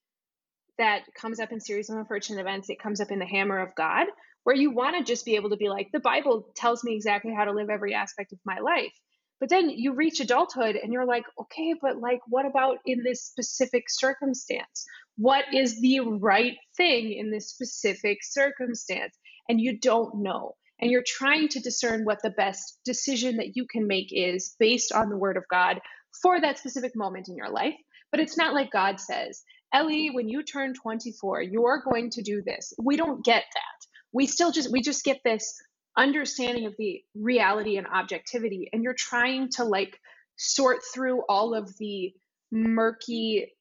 [0.78, 2.70] that comes up in series of unfortunate events.
[2.70, 4.06] It comes up in the Hammer of God
[4.44, 7.34] where you want to just be able to be like, the Bible tells me exactly
[7.34, 8.92] how to live every aspect of my life.
[9.40, 13.24] But then you reach adulthood and you're like, okay, but like, what about in this
[13.24, 14.86] specific circumstance?
[15.16, 19.16] What is the right thing in this specific circumstance?
[19.48, 20.54] And you don't know.
[20.80, 24.92] And you're trying to discern what the best decision that you can make is based
[24.92, 25.80] on the word of God
[26.22, 27.74] for that specific moment in your life.
[28.10, 32.42] But it's not like God says, Ellie, when you turn 24, you're going to do
[32.42, 32.72] this.
[32.78, 33.78] We don't get that
[34.12, 35.60] we still just we just get this
[35.96, 39.98] understanding of the reality and objectivity and you're trying to like
[40.36, 42.12] sort through all of the
[42.52, 43.52] murky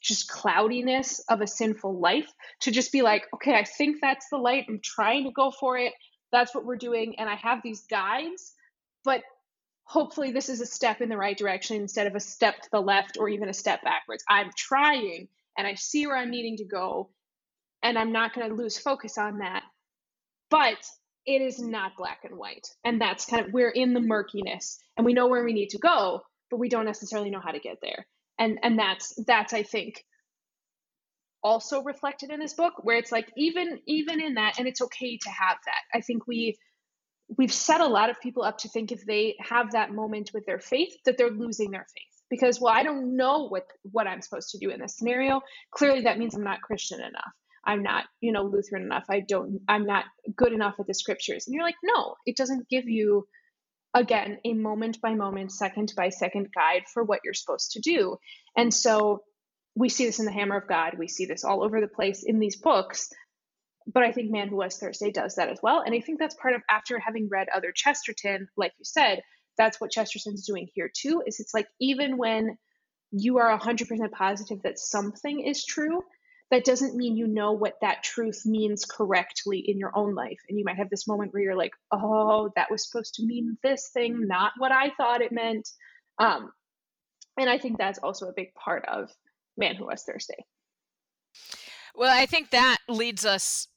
[0.00, 2.28] just cloudiness of a sinful life
[2.60, 5.76] to just be like okay i think that's the light i'm trying to go for
[5.76, 5.92] it
[6.32, 8.54] that's what we're doing and i have these guides
[9.04, 9.22] but
[9.84, 12.80] hopefully this is a step in the right direction instead of a step to the
[12.80, 16.64] left or even a step backwards i'm trying and i see where i'm needing to
[16.64, 17.10] go
[17.82, 19.62] and i'm not going to lose focus on that
[20.50, 20.78] but
[21.26, 22.68] it is not black and white.
[22.84, 25.78] And that's kind of, we're in the murkiness and we know where we need to
[25.78, 28.06] go, but we don't necessarily know how to get there.
[28.38, 30.04] And, and that's, that's, I think,
[31.42, 35.18] also reflected in this book where it's like even even in that and it's okay
[35.18, 36.56] to have that i think we
[37.38, 40.44] we've set a lot of people up to think if they have that moment with
[40.46, 44.20] their faith that they're losing their faith because well i don't know what what i'm
[44.20, 45.40] supposed to do in this scenario
[45.72, 47.32] clearly that means i'm not christian enough
[47.64, 49.04] I'm not, you know, Lutheran enough.
[49.10, 51.46] I don't, I'm not good enough at the scriptures.
[51.46, 53.26] And you're like, no, it doesn't give you,
[53.94, 58.16] again, a moment by moment, second by second guide for what you're supposed to do.
[58.56, 59.22] And so
[59.74, 60.94] we see this in the Hammer of God.
[60.98, 63.10] We see this all over the place in these books.
[63.86, 65.82] But I think Man Who Was Thursday does that as well.
[65.84, 69.22] And I think that's part of after having read other Chesterton, like you said,
[69.56, 72.56] that's what Chesterton's doing here too, is it's like even when
[73.10, 76.02] you are 100% positive that something is true,
[76.50, 80.38] that doesn't mean you know what that truth means correctly in your own life.
[80.48, 83.56] And you might have this moment where you're like, oh, that was supposed to mean
[83.62, 85.68] this thing, not what I thought it meant.
[86.18, 86.52] Um,
[87.38, 89.10] and I think that's also a big part of
[89.60, 90.44] Man Who Was Thursday.
[91.94, 93.68] Well, I think that leads us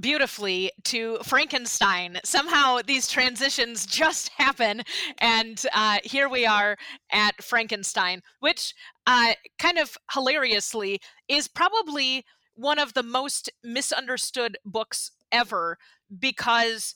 [0.00, 2.18] beautifully to Frankenstein.
[2.24, 4.82] Somehow these transitions just happen,
[5.18, 6.76] and uh, here we are
[7.10, 8.74] at Frankenstein, which
[9.06, 12.24] uh, kind of hilariously is probably
[12.54, 15.76] one of the most misunderstood books ever
[16.16, 16.94] because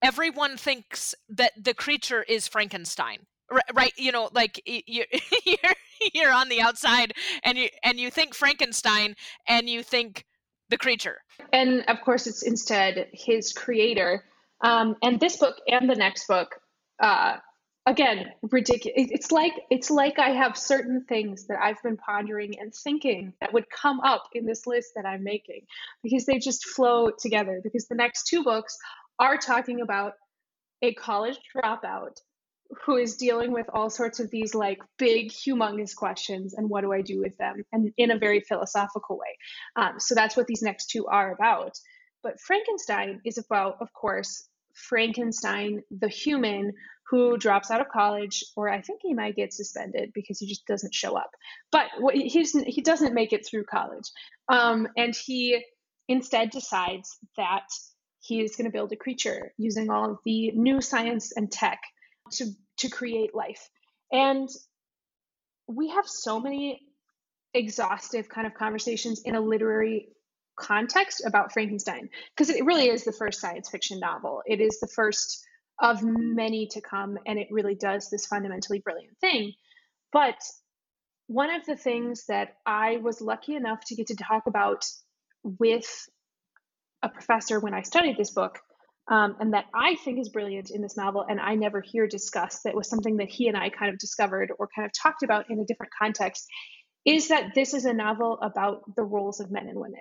[0.00, 3.26] everyone thinks that the creature is Frankenstein.
[3.74, 5.06] Right, you know, like you're,
[5.44, 5.74] you're
[6.14, 7.12] you're on the outside,
[7.44, 9.14] and you and you think Frankenstein,
[9.46, 10.24] and you think
[10.70, 11.18] the creature.
[11.52, 14.24] And of course, it's instead his creator.
[14.62, 16.54] Um, and this book and the next book,
[17.00, 17.36] uh,
[17.86, 18.94] again, ridiculous.
[18.96, 23.52] It's like it's like I have certain things that I've been pondering and thinking that
[23.52, 25.62] would come up in this list that I'm making
[26.02, 27.60] because they just flow together.
[27.62, 28.78] Because the next two books
[29.18, 30.14] are talking about
[30.80, 32.16] a college dropout
[32.84, 36.92] who is dealing with all sorts of these like big, humongous questions and what do
[36.92, 39.36] I do with them, and in a very philosophical way.
[39.76, 41.78] Um, so that's what these next two are about.
[42.22, 46.72] But Frankenstein is about, of course, Frankenstein, the human
[47.10, 50.66] who drops out of college, or I think he might get suspended because he just
[50.66, 51.30] doesn't show up.
[51.70, 54.10] But he's, he doesn't make it through college.
[54.48, 55.62] Um, and he
[56.08, 57.66] instead decides that
[58.20, 61.80] he is going to build a creature using all of the new science and tech
[62.32, 62.46] to,
[62.78, 63.68] to create life.
[64.10, 64.48] And
[65.66, 66.80] we have so many
[67.54, 70.08] exhaustive kind of conversations in a literary
[70.58, 74.42] context about Frankenstein because it really is the first science fiction novel.
[74.46, 75.44] It is the first
[75.80, 79.52] of many to come, and it really does this fundamentally brilliant thing.
[80.12, 80.36] But
[81.26, 84.84] one of the things that I was lucky enough to get to talk about
[85.42, 86.08] with
[87.02, 88.60] a professor when I studied this book,
[89.08, 92.64] um, and that I think is brilliant in this novel, and I never hear discussed,
[92.64, 95.50] that was something that he and I kind of discovered or kind of talked about
[95.50, 96.46] in a different context,
[97.04, 100.00] is that this is a novel about the roles of men and women.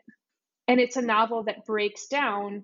[0.67, 2.63] And it's a novel that breaks down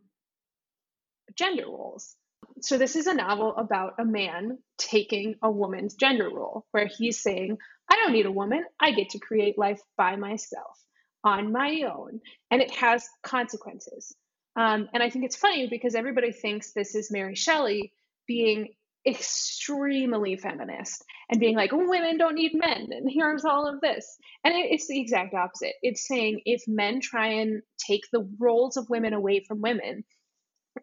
[1.35, 2.15] gender roles.
[2.61, 7.21] So, this is a novel about a man taking a woman's gender role, where he's
[7.21, 7.57] saying,
[7.89, 10.77] I don't need a woman, I get to create life by myself
[11.23, 12.21] on my own.
[12.51, 14.15] And it has consequences.
[14.57, 17.93] Um, and I think it's funny because everybody thinks this is Mary Shelley
[18.27, 18.69] being
[19.05, 24.17] extremely feminist and being like, women don't need men, and here's all of this.
[24.43, 25.73] And it, it's the exact opposite.
[25.81, 30.03] It's saying if men try and take the roles of women away from women,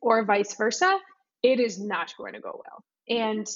[0.00, 0.98] or vice versa,
[1.42, 2.84] it is not going to go well.
[3.08, 3.46] And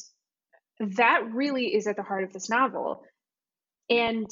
[0.96, 3.02] that really is at the heart of this novel.
[3.90, 4.30] And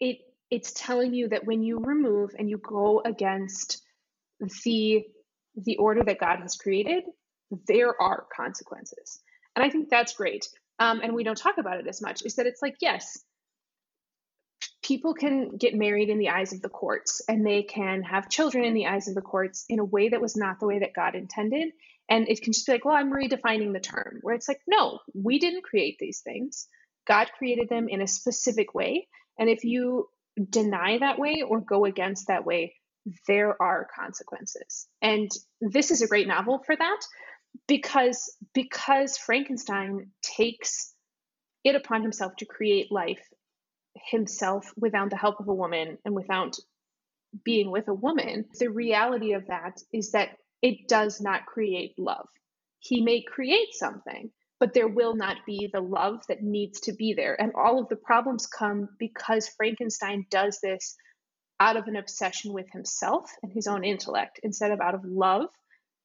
[0.00, 0.18] it
[0.50, 3.82] it's telling you that when you remove and you go against
[4.64, 5.04] the
[5.56, 7.04] the order that God has created,
[7.68, 9.20] there are consequences.
[9.54, 10.48] And I think that's great.
[10.80, 13.18] Um, and we don't talk about it as much, is that it's like, yes,
[14.82, 18.64] people can get married in the eyes of the courts and they can have children
[18.64, 20.94] in the eyes of the courts in a way that was not the way that
[20.94, 21.72] God intended.
[22.08, 24.98] And it can just be like, well, I'm redefining the term, where it's like, no,
[25.14, 26.66] we didn't create these things.
[27.06, 29.08] God created them in a specific way.
[29.38, 30.08] And if you
[30.50, 32.74] deny that way or go against that way,
[33.26, 34.86] there are consequences.
[35.02, 35.30] And
[35.60, 37.00] this is a great novel for that
[37.68, 40.94] because because Frankenstein takes
[41.62, 43.22] it upon himself to create life
[44.10, 46.56] himself without the help of a woman and without
[47.44, 48.44] being with a woman.
[48.58, 50.30] The reality of that is that
[50.62, 52.26] it does not create love.
[52.78, 54.30] He may create something,
[54.60, 57.40] but there will not be the love that needs to be there.
[57.40, 60.96] And all of the problems come because Frankenstein does this
[61.60, 65.48] out of an obsession with himself and his own intellect instead of out of love,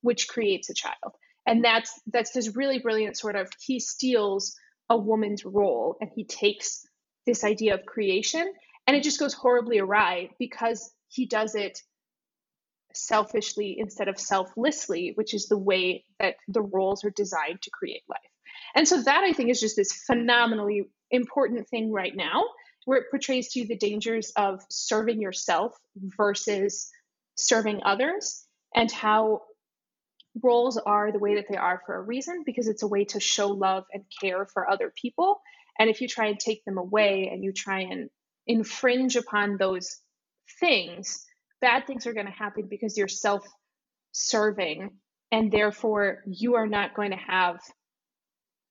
[0.02, 1.14] which creates a child.
[1.46, 4.56] And that's that's this really brilliant sort of he steals
[4.90, 6.86] a woman's role and he takes
[7.26, 8.52] this idea of creation
[8.88, 11.80] and it just goes horribly awry because he does it
[12.94, 18.02] selfishly instead of selflessly, which is the way that the roles are designed to create
[18.10, 18.20] life.
[18.76, 22.46] And so that I think is just this phenomenally important thing right now
[22.90, 25.74] where it portrays to you the dangers of serving yourself
[26.18, 26.90] versus
[27.36, 29.42] serving others and how
[30.44, 33.20] roles are the way that they are for a reason because it's a way to
[33.20, 35.40] show love and care for other people.
[35.78, 38.10] And if you try and take them away and you try and
[38.48, 40.00] infringe upon those
[40.60, 41.26] things
[41.62, 43.46] bad things are going to happen because you're self
[44.12, 44.90] serving
[45.32, 47.60] and therefore you are not going to have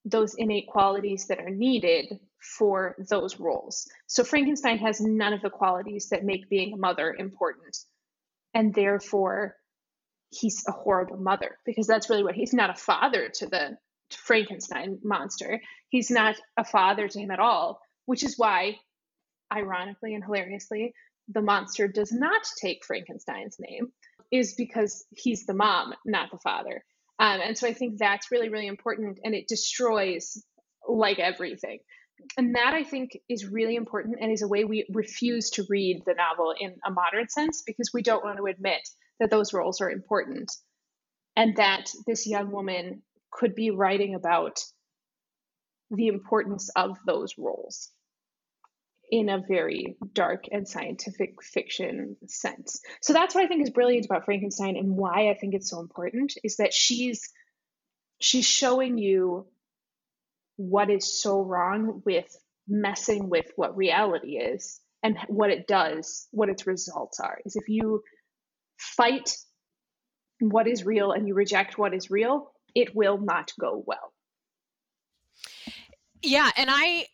[0.05, 3.89] those innate qualities that are needed for those roles.
[4.07, 7.77] So Frankenstein has none of the qualities that make being a mother important.
[8.55, 9.57] And therefore,
[10.31, 13.77] he's a horrible mother because that's really what he's not a father to the
[14.11, 15.61] Frankenstein monster.
[15.89, 18.77] He's not a father to him at all, which is why,
[19.53, 20.95] ironically and hilariously,
[21.29, 23.89] the monster does not take Frankenstein's name,
[24.31, 26.85] is because he's the mom, not the father.
[27.19, 30.43] Um, and so I think that's really, really important and it destroys
[30.87, 31.81] like everything.
[32.37, 36.03] And that I think is really important and is a way we refuse to read
[36.07, 38.89] the novel in a modern sense because we don't want to admit
[39.21, 40.51] that those roles are important
[41.37, 44.61] and that this young woman could be writing about
[45.91, 47.91] the importance of those roles
[49.11, 52.81] in a very dark and scientific fiction sense.
[53.01, 55.81] So that's what I think is brilliant about Frankenstein and why I think it's so
[55.81, 57.31] important is that she's
[58.21, 59.47] she's showing you
[60.59, 62.37] what is so wrong with
[62.69, 67.39] messing with what reality is and what it does, what its results are.
[67.47, 68.03] Is if you
[68.77, 69.35] fight
[70.41, 74.13] what is real and you reject what is real, it will not go well.
[76.23, 77.07] Yeah, and I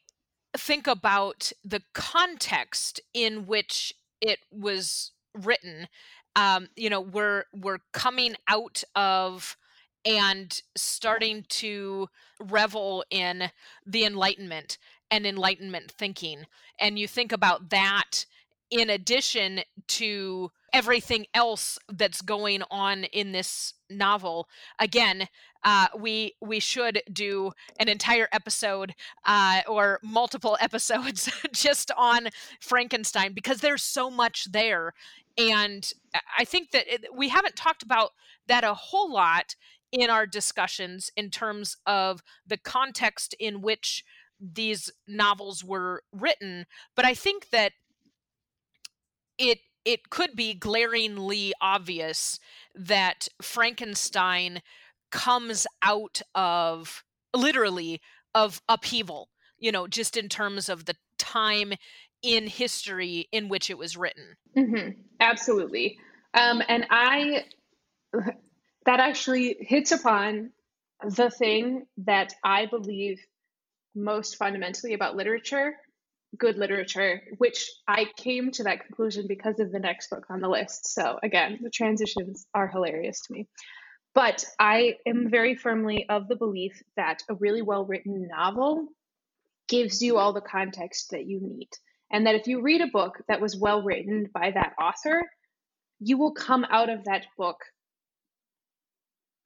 [0.56, 5.88] think about the context in which it was written
[6.36, 9.56] um, you know we're we're coming out of
[10.04, 12.08] and starting to
[12.40, 13.50] revel in
[13.86, 14.78] the enlightenment
[15.10, 16.46] and enlightenment thinking
[16.78, 18.26] and you think about that
[18.70, 24.48] in addition to everything else that's going on in this novel.
[24.78, 25.28] Again
[25.62, 28.94] uh, we we should do an entire episode
[29.24, 32.28] uh, or multiple episodes just on
[32.60, 34.92] frankenstein because there's so much there.
[35.36, 35.90] And
[36.38, 38.10] i think that it, we haven't talked about
[38.46, 39.56] that a whole lot
[39.94, 44.04] in our discussions in terms of the context in which
[44.40, 46.66] these novels were written
[46.96, 47.72] but i think that
[49.38, 52.40] it it could be glaringly obvious
[52.74, 54.62] that Frankenstein
[55.10, 58.00] comes out of literally
[58.34, 59.28] of upheaval,
[59.58, 61.74] you know, just in terms of the time
[62.22, 64.36] in history in which it was written.
[64.56, 65.00] Mm-hmm.
[65.20, 65.98] Absolutely.
[66.32, 67.44] Um, and I,
[68.86, 70.50] that actually hits upon
[71.02, 73.20] the thing that I believe
[73.94, 75.74] most fundamentally about literature,
[76.38, 80.48] good literature, which I came to that conclusion because of the next book on the
[80.48, 80.92] list.
[80.92, 83.46] So again, the transitions are hilarious to me.
[84.14, 88.88] But I am very firmly of the belief that a really well written novel
[89.68, 91.68] gives you all the context that you need.
[92.12, 95.22] And that if you read a book that was well written by that author,
[95.98, 97.56] you will come out of that book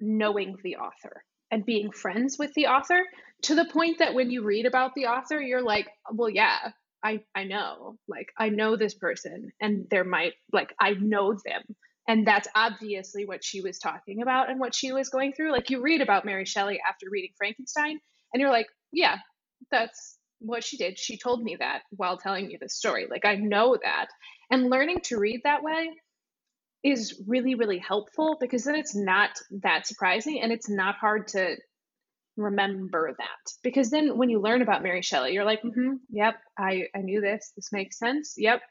[0.01, 3.01] knowing the author and being friends with the author
[3.43, 6.59] to the point that when you read about the author, you're like, well, yeah,
[7.03, 7.97] I, I know.
[8.09, 11.63] Like, I know this person, and there might, like, I know them.
[12.09, 15.53] And that's obviously what she was talking about and what she was going through.
[15.53, 18.01] Like, you read about Mary Shelley after reading Frankenstein,
[18.33, 19.19] and you're like, yeah,
[19.71, 20.99] that's what she did.
[20.99, 23.07] She told me that while telling me the story.
[23.09, 24.07] Like, I know that.
[24.51, 25.91] And learning to read that way
[26.85, 29.31] is really, really helpful because then it's not
[29.63, 31.57] that surprising and it's not hard to
[32.37, 33.53] remember that.
[33.63, 37.21] Because then when you learn about Mary Shelley, you're like, mm-hmm, yep, I, I knew
[37.21, 37.53] this.
[37.57, 38.35] This makes sense.
[38.37, 38.63] Yep.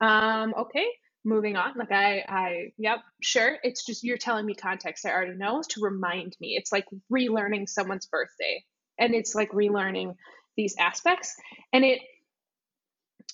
[0.00, 0.86] Um, okay,
[1.24, 1.74] moving on.
[1.76, 3.58] Like I, I, yep, sure.
[3.62, 6.56] It's just you're telling me context I already know to remind me.
[6.56, 8.64] It's like relearning someone's birthday.
[8.98, 10.14] And it's like relearning
[10.56, 11.34] these aspects.
[11.72, 12.00] And it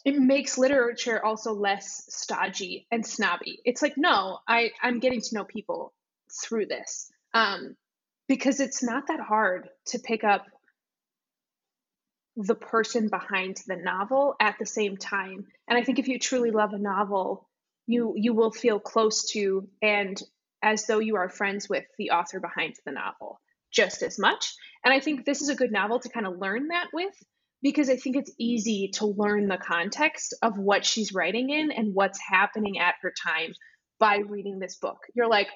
[0.05, 3.61] it makes literature also less stodgy and snobby.
[3.64, 5.92] It's like, no, I, I'm getting to know people
[6.42, 7.11] through this.
[7.34, 7.76] Um,
[8.28, 10.46] because it's not that hard to pick up
[12.36, 15.46] the person behind the novel at the same time.
[15.66, 17.49] And I think if you truly love a novel,
[17.86, 20.20] you you will feel close to and
[20.62, 23.40] as though you are friends with the author behind the novel
[23.72, 24.55] just as much.
[24.84, 27.14] And I think this is a good novel to kind of learn that with
[27.63, 31.95] because I think it's easy to learn the context of what she's writing in and
[31.95, 33.53] what's happening at her time
[33.99, 34.99] by reading this book.
[35.15, 35.49] You're like,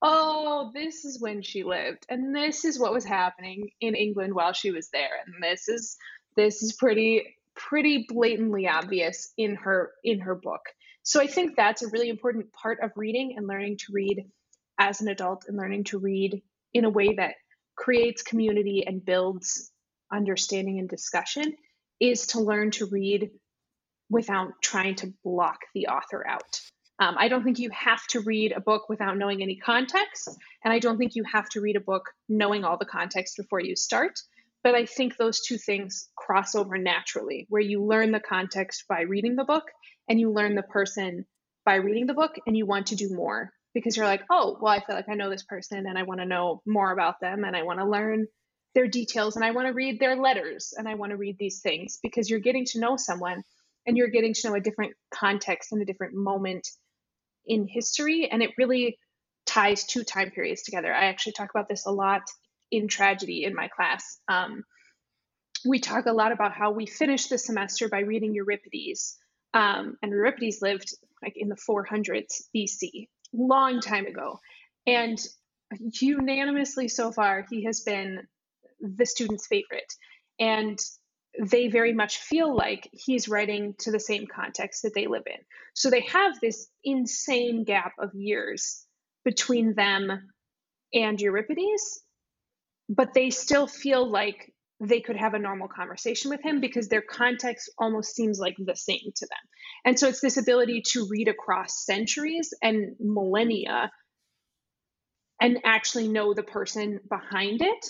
[0.00, 4.52] oh, this is when she lived, and this is what was happening in England while
[4.52, 5.96] she was there, and this is
[6.36, 10.62] this is pretty pretty blatantly obvious in her in her book.
[11.02, 14.24] So I think that's a really important part of reading and learning to read
[14.78, 16.42] as an adult and learning to read
[16.72, 17.34] in a way that
[17.76, 19.71] creates community and builds
[20.12, 21.54] understanding and discussion
[22.00, 23.30] is to learn to read
[24.10, 26.60] without trying to block the author out.
[26.98, 30.28] Um, I don't think you have to read a book without knowing any context,
[30.62, 33.60] and I don't think you have to read a book knowing all the context before
[33.60, 34.20] you start.
[34.62, 39.00] But I think those two things cross over naturally, where you learn the context by
[39.00, 39.64] reading the book
[40.08, 41.26] and you learn the person
[41.64, 44.72] by reading the book, and you want to do more because you're like, oh, well,
[44.72, 47.44] I feel like I know this person and I want to know more about them
[47.44, 48.26] and I want to learn
[48.74, 51.60] their details and I want to read their letters and I want to read these
[51.60, 53.42] things because you're getting to know someone
[53.86, 56.68] and you're getting to know a different context and a different moment
[57.46, 58.28] in history.
[58.30, 58.98] And it really
[59.46, 60.92] ties two time periods together.
[60.92, 62.22] I actually talk about this a lot
[62.70, 64.18] in tragedy in my class.
[64.28, 64.64] Um,
[65.64, 69.18] we talk a lot about how we finish the semester by reading Euripides.
[69.54, 74.40] Um, and Euripides lived like in the 400s BC, long time ago.
[74.86, 75.18] And
[76.00, 78.26] unanimously so far, he has been
[78.82, 79.92] the student's favorite.
[80.38, 80.78] And
[81.40, 85.38] they very much feel like he's writing to the same context that they live in.
[85.74, 88.84] So they have this insane gap of years
[89.24, 90.10] between them
[90.92, 92.02] and Euripides,
[92.88, 97.02] but they still feel like they could have a normal conversation with him because their
[97.02, 99.38] context almost seems like the same to them.
[99.84, 103.90] And so it's this ability to read across centuries and millennia
[105.40, 107.86] and actually know the person behind it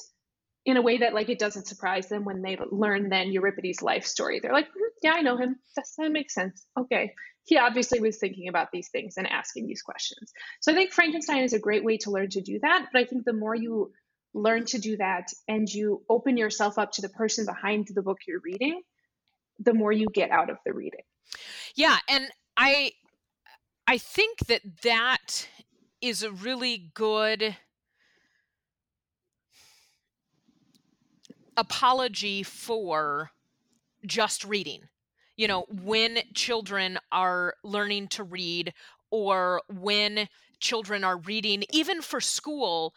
[0.65, 4.07] in a way that like it doesn't surprise them when they learn then Euripides' life
[4.07, 4.41] story.
[4.41, 5.57] They're like, mm, yeah, I know him.
[5.75, 6.65] That's, that makes sense.
[6.79, 7.15] Okay.
[7.45, 10.33] he obviously was thinking about these things and asking these questions.
[10.61, 12.87] So I think Frankenstein is a great way to learn to do that.
[12.93, 13.93] But I think the more you
[14.35, 18.19] learn to do that and you open yourself up to the person behind the book
[18.27, 18.81] you're reading,
[19.59, 21.03] the more you get out of the reading.
[21.75, 22.93] Yeah, and I
[23.87, 25.49] I think that that
[26.01, 27.57] is a really good
[31.57, 33.31] apology for
[34.07, 34.83] just reading.
[35.37, 38.75] You know, when children are learning to read
[39.11, 40.29] or when
[40.61, 42.95] children are reading, even for school,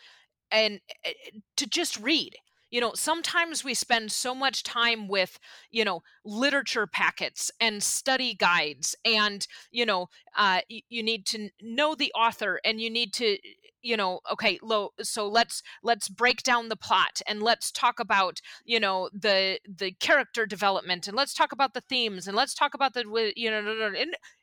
[0.51, 1.13] and eh,
[1.57, 2.35] to just read
[2.76, 5.39] you know sometimes we spend so much time with
[5.71, 11.49] you know literature packets and study guides and you know uh, you, you need to
[11.61, 13.38] know the author and you need to
[13.82, 18.41] you know okay lo, so let's let's break down the plot and let's talk about
[18.65, 22.73] you know the the character development and let's talk about the themes and let's talk
[22.73, 23.05] about the
[23.38, 23.95] you know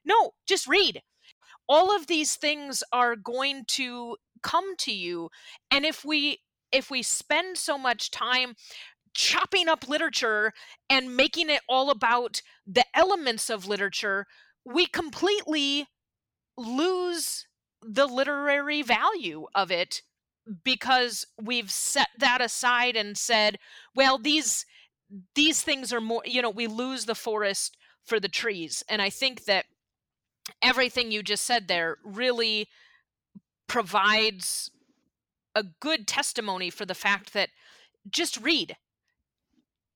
[0.07, 1.03] no just read.
[1.69, 5.29] All of these things are going to come to you
[5.71, 6.39] and if we
[6.73, 8.55] if we spend so much time
[9.15, 10.53] chopping up literature
[10.89, 14.27] and making it all about the elements of literature,
[14.65, 15.87] we completely
[16.57, 17.47] lose
[17.83, 20.03] the literary value of it
[20.65, 23.59] because we've set that aside and said,
[23.95, 24.67] well, these
[25.35, 28.83] these things are more, you know, we lose the forest for the trees.
[28.89, 29.67] And I think that
[30.63, 32.69] everything you just said there really
[33.69, 34.71] provides
[35.55, 37.51] a good testimony for the fact that
[38.11, 38.77] just read.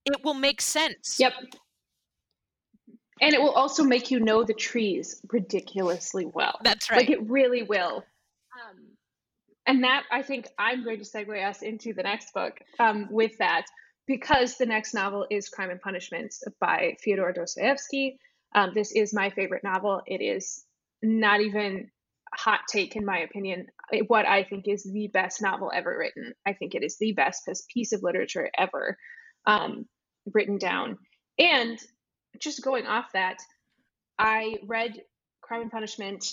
[0.04, 1.16] It will make sense.
[1.18, 1.32] Yep.
[3.20, 6.58] And it will also make you know the trees ridiculously well.
[6.62, 6.98] That's right.
[6.98, 7.96] Like it really will.
[7.96, 8.96] Um,
[9.66, 13.38] and that I think I'm going to segue us into the next book um, with
[13.38, 13.64] that
[14.06, 18.18] because the next novel is Crime and Punishment by Fyodor Dostoevsky.
[18.54, 20.02] Um, this is my favorite novel.
[20.06, 20.64] It is
[21.02, 21.90] not even
[22.36, 23.66] hot take in my opinion
[24.08, 26.34] what i think is the best novel ever written.
[26.46, 28.98] I think it is the best piece of literature ever
[29.46, 29.86] um,
[30.32, 30.98] written down.
[31.38, 31.78] And
[32.40, 33.38] just going off that
[34.18, 34.94] i read
[35.40, 36.26] crime and punishment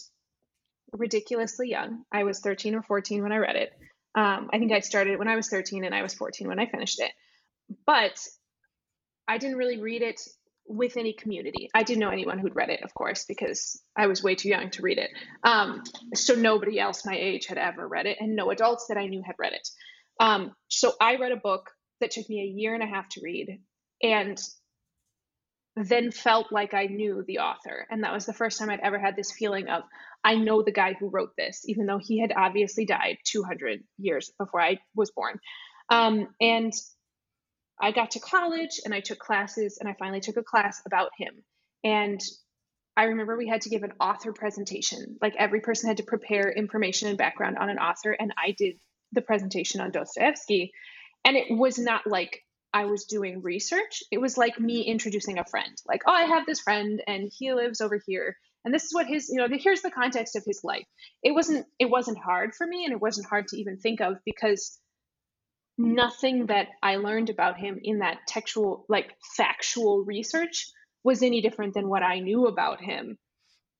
[0.91, 2.03] ridiculously young.
[2.11, 3.71] I was 13 or 14 when i read it.
[4.15, 6.65] Um, i think i started when i was 13 and i was 14 when i
[6.65, 7.11] finished it.
[7.85, 8.19] But
[9.27, 10.19] i didn't really read it
[10.65, 11.69] with any community.
[11.73, 14.69] I didn't know anyone who'd read it, of course, because I was way too young
[14.71, 15.09] to read it.
[15.43, 15.83] Um,
[16.13, 19.21] so nobody else my age had ever read it, and no adults that I knew
[19.25, 19.67] had read it.
[20.19, 23.21] Um, so I read a book that took me a year and a half to
[23.23, 23.59] read,
[24.01, 24.39] and
[25.75, 27.87] then felt like I knew the author.
[27.89, 29.83] And that was the first time I'd ever had this feeling of,
[30.23, 34.31] I know the guy who wrote this, even though he had obviously died 200 years
[34.37, 35.39] before I was born.
[35.89, 36.71] Um, and
[37.81, 41.11] I got to college and I took classes, and I finally took a class about
[41.17, 41.43] him.
[41.83, 42.21] And
[42.95, 45.17] I remember we had to give an author presentation.
[45.21, 48.75] Like every person had to prepare information and background on an author, and I did
[49.11, 50.71] the presentation on Dostoevsky.
[51.25, 52.43] And it was not like
[52.73, 54.03] I was doing research.
[54.11, 55.75] It was like me introducing a friend.
[55.87, 59.07] Like, oh, I have this friend, and he lives over here, and this is what
[59.07, 60.85] his, you know, here's the context of his life.
[61.21, 64.17] It wasn't, it wasn't hard for me, and it wasn't hard to even think of
[64.25, 64.79] because
[65.77, 70.67] nothing that I learned about him in that textual, like factual research
[71.03, 73.17] was any different than what I knew about him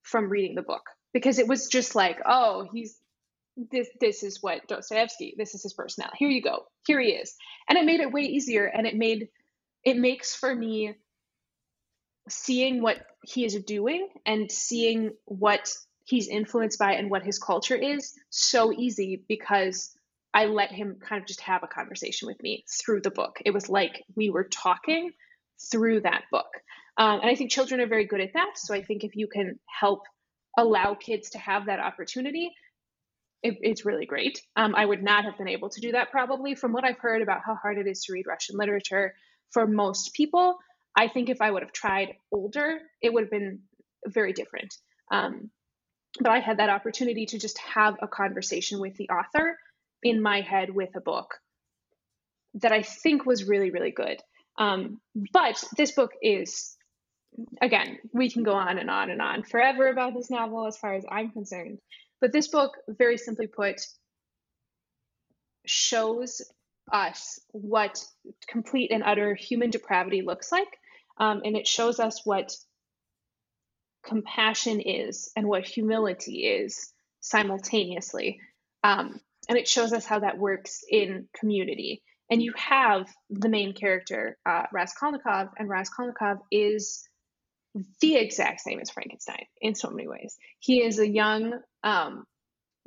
[0.01, 0.83] from reading the book.
[1.13, 2.97] Because it was just like, oh, he's
[3.55, 6.17] this this is what Dostoevsky, this is his personality.
[6.17, 6.65] Here you go.
[6.87, 7.35] Here he is.
[7.69, 9.29] And it made it way easier and it made
[9.83, 10.95] it makes for me
[12.29, 15.69] seeing what he is doing and seeing what
[16.05, 19.91] he's influenced by and what his culture is so easy because
[20.33, 23.39] I let him kind of just have a conversation with me through the book.
[23.45, 25.11] It was like we were talking
[25.71, 26.49] through that book.
[26.97, 28.53] Um, and I think children are very good at that.
[28.55, 30.01] So I think if you can help
[30.57, 32.51] allow kids to have that opportunity,
[33.41, 34.41] it, it's really great.
[34.55, 37.21] Um, I would not have been able to do that probably from what I've heard
[37.21, 39.13] about how hard it is to read Russian literature
[39.51, 40.57] for most people.
[40.95, 43.61] I think if I would have tried older, it would have been
[44.07, 44.73] very different.
[45.11, 45.49] Um,
[46.19, 49.57] but I had that opportunity to just have a conversation with the author
[50.03, 51.35] in my head with a book
[52.55, 54.21] that I think was really, really good.
[54.57, 54.99] Um,
[55.31, 56.75] but this book is,
[57.61, 60.93] again, we can go on and on and on forever about this novel as far
[60.93, 61.79] as I'm concerned.
[62.21, 63.81] But this book, very simply put,
[65.65, 66.41] shows
[66.91, 68.03] us what
[68.47, 70.77] complete and utter human depravity looks like.
[71.17, 72.55] Um, and it shows us what
[74.05, 76.91] compassion is and what humility is
[77.21, 78.39] simultaneously.
[78.83, 79.19] Um,
[79.49, 82.01] and it shows us how that works in community.
[82.29, 87.07] And you have the main character, uh, Raskolnikov, and Raskolnikov is
[88.01, 90.37] the exact same as Frankenstein in so many ways.
[90.59, 92.25] He is a young, um,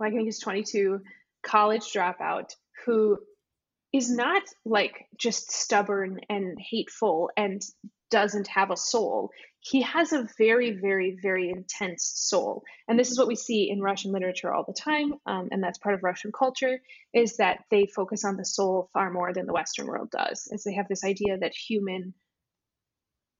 [0.00, 1.00] I think he's 22,
[1.42, 2.50] college dropout
[2.84, 3.18] who
[3.92, 7.62] is not like just stubborn and hateful and
[8.10, 9.30] doesn't have a soul.
[9.68, 12.62] He has a very, very, very intense soul.
[12.86, 15.14] And this is what we see in Russian literature all the time.
[15.26, 16.78] Um, and that's part of Russian culture
[17.12, 20.48] is that they focus on the soul far more than the Western world does.
[20.52, 22.14] As they have this idea that human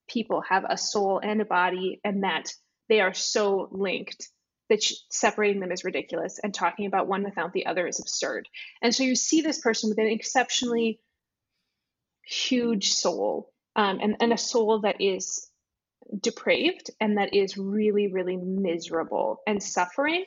[0.09, 2.53] people have a soul and a body and that
[2.89, 4.29] they are so linked
[4.69, 8.49] that separating them is ridiculous and talking about one without the other is absurd.
[8.83, 10.99] And so you see this person with an exceptionally
[12.25, 15.49] huge soul um, and, and a soul that is
[16.21, 20.25] depraved and that is really, really miserable and suffering.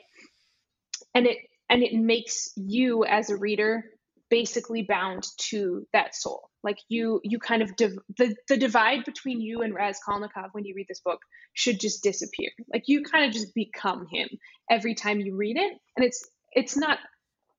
[1.14, 3.84] And it and it makes you as a reader
[4.28, 6.48] basically bound to that soul.
[6.62, 10.64] Like you you kind of div- the the divide between you and Raz Raskolnikov when
[10.64, 11.20] you read this book
[11.54, 12.50] should just disappear.
[12.72, 14.28] Like you kind of just become him
[14.70, 15.72] every time you read it.
[15.96, 16.98] And it's it's not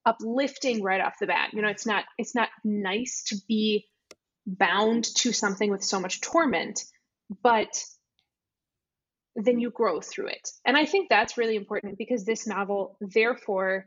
[0.06, 1.50] uplifting right off the bat.
[1.54, 3.86] You know it's not it's not nice to be
[4.48, 6.84] bound to something with so much torment
[7.44, 7.84] but
[9.36, 13.86] then you grow through it and i think that's really important because this novel therefore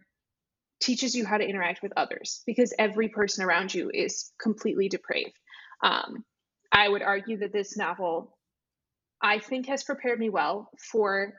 [0.85, 5.35] teaches you how to interact with others because every person around you is completely depraved.
[5.83, 6.25] Um,
[6.73, 8.37] I would argue that this novel,
[9.23, 11.35] I think, has prepared me well for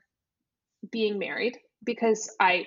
[0.92, 2.66] being married because I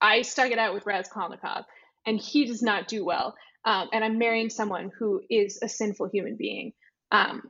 [0.00, 1.64] I stuck it out with Raz Raskolnikov
[2.06, 3.34] and he does not do well.
[3.64, 6.72] Um, and I'm marrying someone who is a sinful human being.
[7.12, 7.42] Um,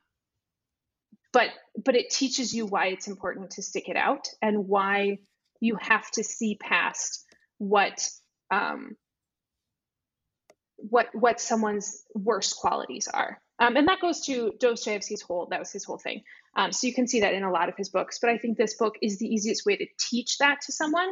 [1.33, 1.49] but
[1.83, 5.18] but it teaches you why it's important to stick it out and why
[5.61, 7.24] you have to see past
[7.59, 8.09] what
[8.51, 8.97] um,
[10.76, 13.41] what what someone's worst qualities are.
[13.59, 16.22] Um, and that goes to Dostoevsky's whole that was his whole thing.
[16.57, 18.18] Um, so you can see that in a lot of his books.
[18.20, 21.09] But I think this book is the easiest way to teach that to someone.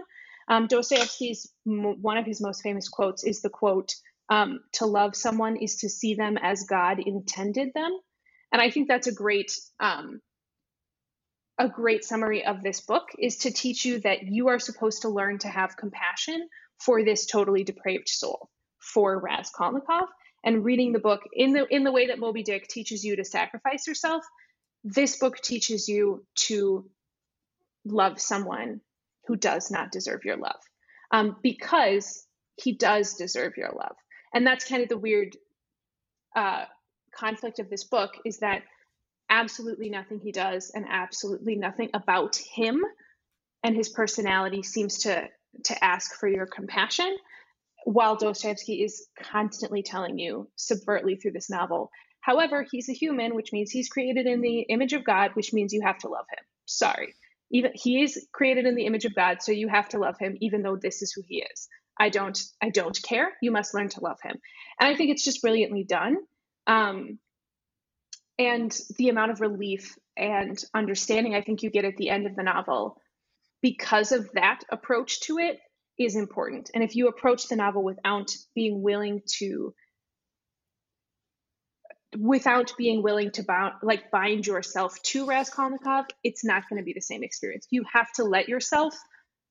[0.48, 3.94] Um, Dostoevsky's one of his most famous quotes is the quote,
[4.30, 7.98] um, "To love someone is to see them as God intended them,"
[8.52, 10.20] and I think that's a great um,
[11.58, 15.08] a great summary of this book is to teach you that you are supposed to
[15.08, 20.08] learn to have compassion for this totally depraved soul for Raskolnikov.
[20.44, 23.24] And reading the book in the in the way that Moby Dick teaches you to
[23.24, 24.24] sacrifice yourself,
[24.84, 26.88] this book teaches you to
[27.84, 28.80] love someone
[29.26, 30.60] who does not deserve your love,
[31.10, 32.24] um, because
[32.54, 33.96] he does deserve your love.
[34.32, 35.36] And that's kind of the weird
[36.36, 36.66] uh,
[37.18, 38.62] conflict of this book is that
[39.30, 42.82] absolutely nothing he does and absolutely nothing about him
[43.64, 45.28] and his personality seems to
[45.64, 47.16] to ask for your compassion,
[47.84, 51.90] while Dostoevsky is constantly telling you subvertly through this novel.
[52.20, 55.72] However, he's a human, which means he's created in the image of God, which means
[55.72, 56.44] you have to love him.
[56.66, 57.14] Sorry.
[57.50, 60.36] Even he is created in the image of God, so you have to love him,
[60.40, 61.68] even though this is who he is.
[61.98, 63.32] I don't I don't care.
[63.40, 64.36] You must learn to love him.
[64.78, 66.16] And I think it's just brilliantly done.
[66.68, 67.18] Um,
[68.38, 72.36] and the amount of relief and understanding I think you get at the end of
[72.36, 73.00] the novel
[73.62, 75.58] because of that approach to it
[75.98, 76.70] is important.
[76.74, 79.74] And if you approach the novel without being willing to
[82.16, 86.94] without being willing to bound like bind yourself to Raskolnikov, it's not going to be
[86.94, 87.66] the same experience.
[87.70, 88.94] You have to let yourself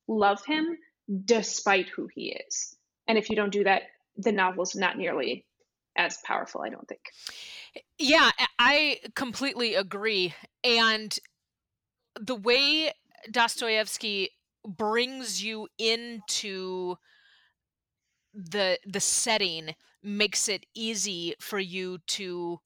[0.08, 0.78] love him
[1.24, 2.74] despite who he is.
[3.06, 3.82] And if you don't do that,
[4.16, 5.46] the novel's not nearly
[5.98, 7.02] as powerful, I don't think.
[7.98, 10.34] Yeah, I completely agree.
[10.64, 11.18] And
[12.18, 12.92] the way
[13.30, 14.30] Dostoevsky
[14.64, 16.96] brings you into
[18.34, 22.58] the the setting makes it easy for you to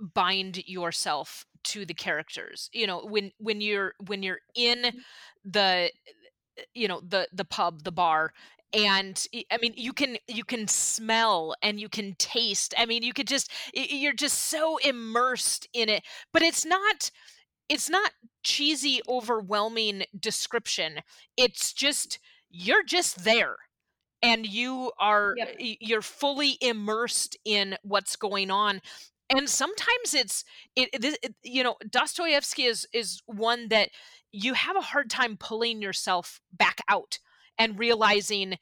[0.00, 4.98] bind yourself to the characters you know when when you're when you're in mm-hmm.
[5.44, 5.90] the
[6.74, 8.32] you know the the pub the bar
[8.72, 13.12] and i mean you can you can smell and you can taste i mean you
[13.12, 16.02] could just you're just so immersed in it
[16.32, 17.10] but it's not
[17.68, 18.12] it's not
[18.42, 21.00] cheesy overwhelming description
[21.36, 22.18] it's just
[22.50, 23.56] you're just there
[24.22, 25.56] and you are yep.
[25.58, 28.80] you're fully immersed in what's going on
[29.30, 30.44] and sometimes it's
[30.76, 33.90] it, it, it, you know dostoevsky is is one that
[34.32, 37.18] you have a hard time pulling yourself back out
[37.58, 38.56] and realizing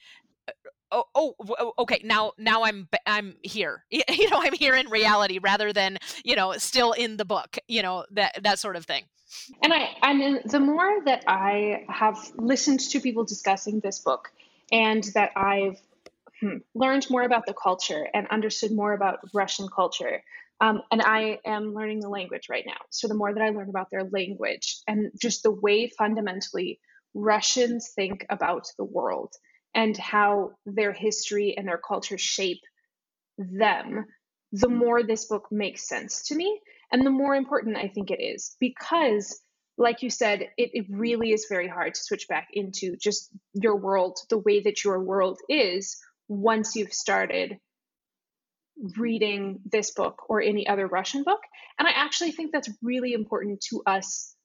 [0.93, 5.39] oh, oh, oh okay now now i'm i'm here you know i'm here in reality
[5.39, 9.05] rather than you know still in the book you know that that sort of thing
[9.63, 14.31] and i and the more that i have listened to people discussing this book
[14.73, 15.81] and that i've
[16.41, 20.23] hmm, learned more about the culture and understood more about russian culture
[20.59, 22.81] Um, and I am learning the language right now.
[22.89, 26.81] So the more that I learn about their language and just the way fundamentally
[27.17, 29.33] Russians think about the world
[29.75, 32.61] and how their history and their culture shape
[33.39, 34.07] them,
[34.53, 34.77] the mm.
[34.77, 36.61] more this book makes sense to me
[36.93, 39.41] and the more important I think it is because
[39.79, 43.77] like you said, it, it really is very hard to switch back into just your
[43.77, 45.99] world, the way that your world is
[46.29, 47.59] once you've started
[48.97, 51.41] reading this book or any other Russian book.
[51.79, 54.36] And I actually think that's really important to us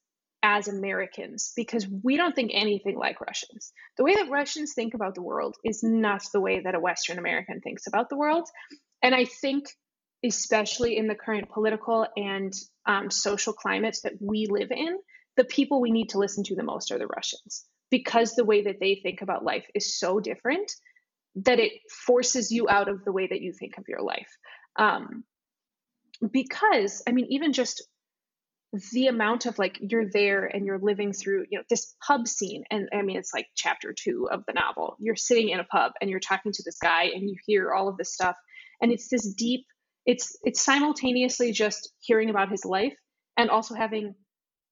[0.43, 3.71] as Americans because we don't think anything like Russians.
[3.97, 7.19] The way that Russians think about the world is not the way that a Western
[7.19, 8.47] American thinks about the world.
[9.03, 9.65] And I think,
[10.25, 12.53] especially in the current political and
[12.85, 14.97] um, social climates that we live in,
[15.37, 18.63] the people we need to listen to the most are the Russians because the way
[18.63, 20.71] that they think about life is so different
[21.35, 21.73] that it
[22.05, 24.29] forces you out of the way that you think of your life.
[24.77, 25.23] Um,
[26.31, 27.83] because, I mean, even just
[28.93, 32.63] the amount of like you're there and you're living through you know this pub scene
[32.71, 35.91] and i mean it's like chapter two of the novel you're sitting in a pub
[35.99, 38.35] and you're talking to this guy and you hear all of this stuff
[38.81, 39.65] and it's this deep
[40.05, 42.95] it's it's simultaneously just hearing about his life
[43.37, 44.15] and also having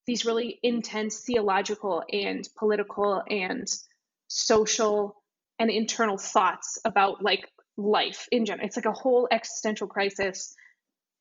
[0.06, 3.66] these really intense theological and political and
[4.28, 5.16] social
[5.58, 7.46] and internal thoughts about like
[7.76, 8.66] life in general.
[8.66, 10.54] It's like a whole existential crisis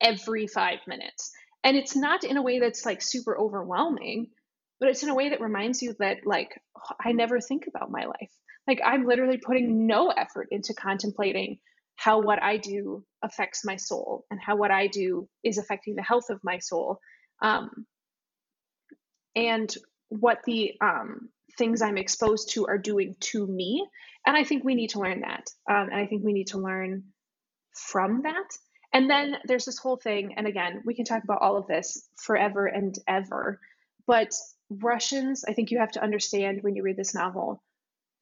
[0.02, 1.32] every five minutes.
[1.64, 4.28] And it's not in a way that's like super overwhelming,
[4.80, 6.60] but it's in a way that reminds you that like
[7.04, 8.32] I never think about my life.
[8.68, 11.60] Like I'm literally putting no effort into contemplating
[11.96, 16.02] how what I do affects my soul and how what I do is affecting the
[16.02, 17.00] health of my soul.
[17.42, 17.86] Um,
[19.36, 19.74] and
[20.10, 23.86] what the um, things I'm exposed to are doing to me.
[24.26, 25.50] And I think we need to learn that.
[25.70, 27.04] Um, and I think we need to learn
[27.74, 28.48] from that.
[28.94, 32.10] And then there's this whole thing, and again, we can talk about all of this
[32.16, 33.60] forever and ever.
[34.08, 34.34] But
[34.70, 37.62] Russians, I think you have to understand when you read this novel,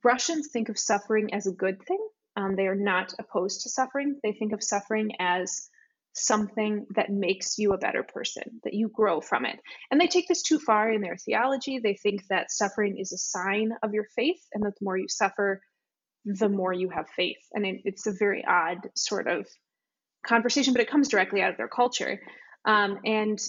[0.03, 2.05] Russians think of suffering as a good thing.
[2.35, 4.19] Um, they are not opposed to suffering.
[4.23, 5.69] They think of suffering as
[6.13, 9.59] something that makes you a better person, that you grow from it.
[9.89, 11.79] And they take this too far in their theology.
[11.79, 15.07] They think that suffering is a sign of your faith, and that the more you
[15.07, 15.61] suffer,
[16.25, 17.37] the more you have faith.
[17.53, 19.47] And it, it's a very odd sort of
[20.25, 22.19] conversation, but it comes directly out of their culture.
[22.65, 23.39] Um, and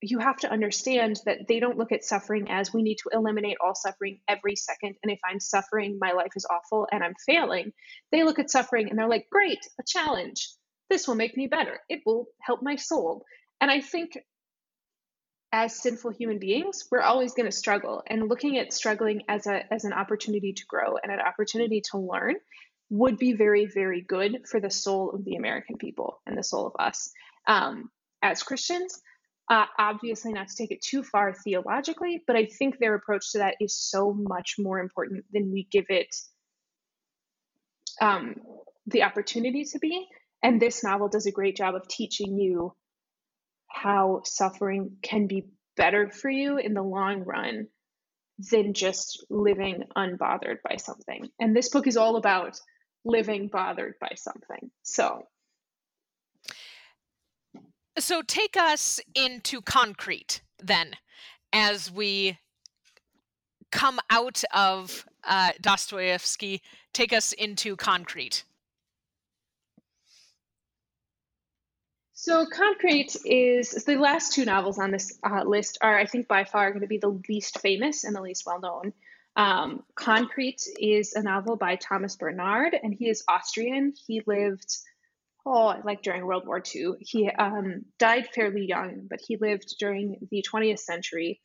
[0.00, 3.56] you have to understand that they don't look at suffering as we need to eliminate
[3.64, 4.96] all suffering every second.
[5.02, 7.72] And if I'm suffering, my life is awful and I'm failing.
[8.10, 10.48] They look at suffering and they're like, great, a challenge
[10.92, 11.80] this will make me better.
[11.88, 13.24] It will help my soul.
[13.60, 14.18] And I think
[15.50, 18.02] as sinful human beings, we're always going to struggle.
[18.06, 21.98] And looking at struggling as a as an opportunity to grow and an opportunity to
[21.98, 22.34] learn
[22.92, 26.66] would be very, very good for the soul of the American people and the soul
[26.66, 27.10] of us
[27.48, 27.88] um,
[28.20, 29.00] as Christians.
[29.48, 33.38] Uh, obviously, not to take it too far theologically, but I think their approach to
[33.38, 36.14] that is so much more important than we give it
[38.02, 38.34] um,
[38.86, 40.06] the opportunity to be.
[40.42, 42.74] And this novel does a great job of teaching you
[43.68, 45.46] how suffering can be
[45.78, 47.68] better for you in the long run
[48.50, 51.26] than just living unbothered by something.
[51.40, 52.60] And this book is all about
[53.04, 54.70] living bothered by something.
[54.82, 55.26] So
[57.98, 60.96] so take us into concrete then
[61.52, 62.38] as we
[63.70, 68.44] come out of uh, Dostoevsky, take us into concrete.
[72.14, 76.44] So, Concrete is the last two novels on this uh, list are, I think, by
[76.44, 78.92] far going to be the least famous and the least well known.
[79.36, 83.94] Um, Concrete is a novel by Thomas Bernhard, and he is Austrian.
[84.06, 84.76] He lived,
[85.46, 86.92] oh, like during World War II.
[87.00, 91.40] He um, died fairly young, but he lived during the 20th century.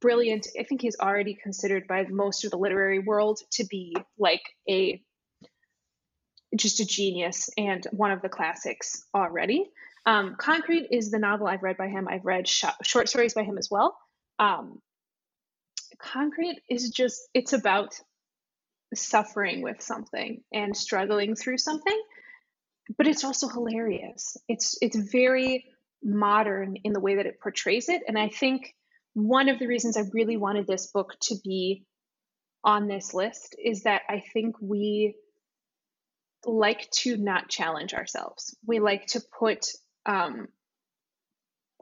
[0.00, 0.48] Brilliant.
[0.58, 5.02] I think he's already considered by most of the literary world to be like a
[6.56, 9.70] just a genius and one of the classics already.
[10.06, 12.06] Um, Concrete is the novel I've read by him.
[12.08, 13.96] I've read sh- short stories by him as well.
[14.38, 14.80] Um,
[15.98, 17.94] Concrete is just, it's about
[18.94, 22.00] suffering with something and struggling through something,
[22.96, 24.36] but it's also hilarious.
[24.48, 25.64] It's, it's very
[26.02, 28.02] modern in the way that it portrays it.
[28.06, 28.74] And I think
[29.14, 31.84] one of the reasons I really wanted this book to be
[32.62, 35.16] on this list is that I think we
[36.46, 38.56] like to not challenge ourselves.
[38.66, 39.66] We like to put
[40.06, 40.48] um,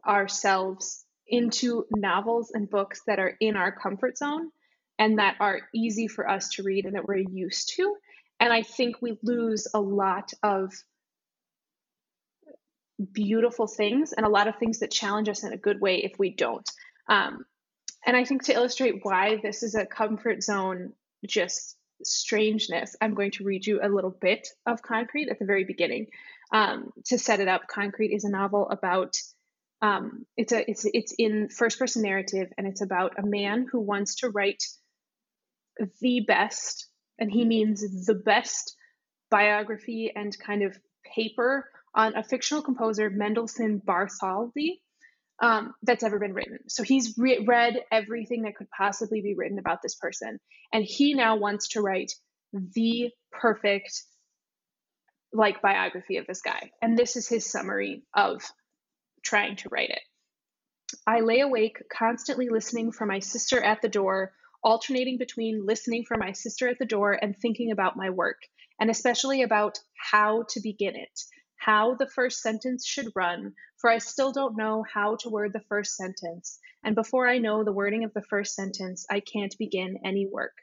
[0.06, 1.01] ourselves
[1.32, 4.50] into novels and books that are in our comfort zone
[4.98, 7.96] and that are easy for us to read and that we're used to.
[8.38, 10.72] And I think we lose a lot of
[13.12, 16.18] beautiful things and a lot of things that challenge us in a good way if
[16.18, 16.68] we don't.
[17.08, 17.46] Um,
[18.04, 20.92] and I think to illustrate why this is a comfort zone,
[21.26, 25.64] just strangeness, I'm going to read you a little bit of Concrete at the very
[25.64, 26.08] beginning.
[26.52, 29.16] Um, to set it up, Concrete is a novel about
[29.82, 33.80] um, it's a it's it's in first person narrative and it's about a man who
[33.80, 34.62] wants to write
[36.00, 36.86] the best
[37.18, 38.76] and he means the best
[39.30, 40.78] biography and kind of
[41.14, 44.80] paper on a fictional composer Mendelssohn Bartholdy
[45.42, 46.58] um, that's ever been written.
[46.68, 50.38] So he's re- read everything that could possibly be written about this person,
[50.72, 52.12] and he now wants to write
[52.52, 54.02] the perfect
[55.32, 56.70] like biography of this guy.
[56.80, 58.42] And this is his summary of
[59.22, 60.02] trying to write it.
[61.06, 66.16] I lay awake, constantly listening for my sister at the door, alternating between listening for
[66.16, 68.42] my sister at the door and thinking about my work,
[68.78, 71.20] and especially about how to begin it
[71.62, 75.62] how the first sentence should run, for I still don't know how to word the
[75.68, 80.00] first sentence, and before I know the wording of the first sentence, I can't begin
[80.04, 80.54] any work.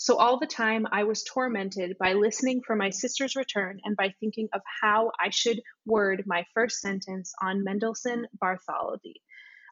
[0.00, 4.14] So all the time I was tormented by listening for my sister's return and by
[4.20, 9.14] thinking of how I should word my first sentence on Mendelssohn Bartholdy.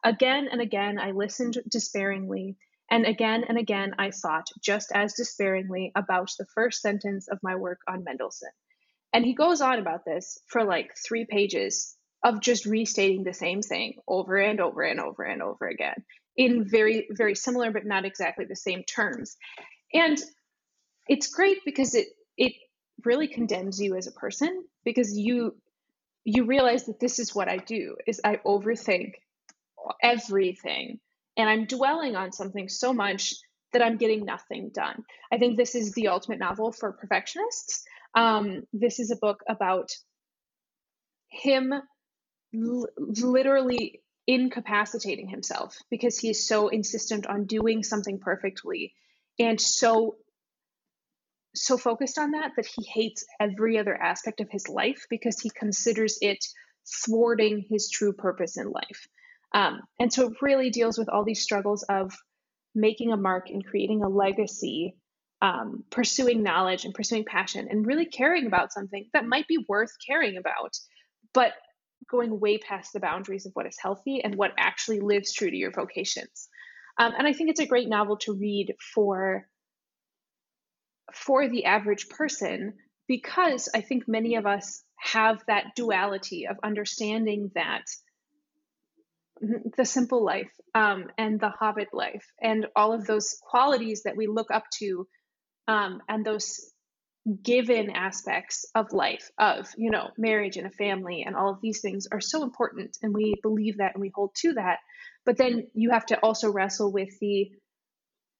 [0.03, 2.57] Again and again I listened despairingly,
[2.91, 7.55] and again and again I thought just as despairingly about the first sentence of my
[7.55, 8.51] work on Mendelssohn.
[9.13, 13.61] And he goes on about this for like three pages of just restating the same
[13.61, 16.03] thing over and over and over and over again
[16.35, 19.37] in very, very similar but not exactly the same terms.
[19.93, 20.17] And
[21.07, 22.07] it's great because it
[22.37, 22.53] it
[23.05, 25.55] really condemns you as a person because you
[26.25, 29.13] you realize that this is what I do is I overthink
[30.03, 30.99] everything
[31.37, 33.35] and I'm dwelling on something so much
[33.73, 35.03] that I'm getting nothing done.
[35.31, 37.83] I think this is the ultimate novel for perfectionists
[38.15, 39.91] um, this is a book about
[41.29, 41.73] him
[42.55, 48.93] l- literally incapacitating himself because he is so insistent on doing something perfectly
[49.39, 50.15] and so
[51.55, 55.49] so focused on that that he hates every other aspect of his life because he
[55.49, 56.43] considers it
[57.05, 59.07] thwarting his true purpose in life
[59.53, 62.13] um, and so it really deals with all these struggles of
[62.75, 64.95] making a mark and creating a legacy
[65.41, 69.91] um, pursuing knowledge and pursuing passion and really caring about something that might be worth
[70.05, 70.75] caring about,
[71.33, 71.53] but
[72.09, 75.57] going way past the boundaries of what is healthy and what actually lives true to
[75.57, 76.46] your vocations.
[76.99, 79.47] Um, and I think it's a great novel to read for
[81.13, 82.73] for the average person
[83.07, 87.83] because I think many of us have that duality of understanding that
[89.77, 94.27] the simple life um, and the hobbit life and all of those qualities that we
[94.27, 95.07] look up to
[95.67, 96.71] um, and those
[97.43, 101.81] given aspects of life of you know marriage and a family and all of these
[101.81, 104.79] things are so important and we believe that and we hold to that.
[105.25, 107.51] But then you have to also wrestle with the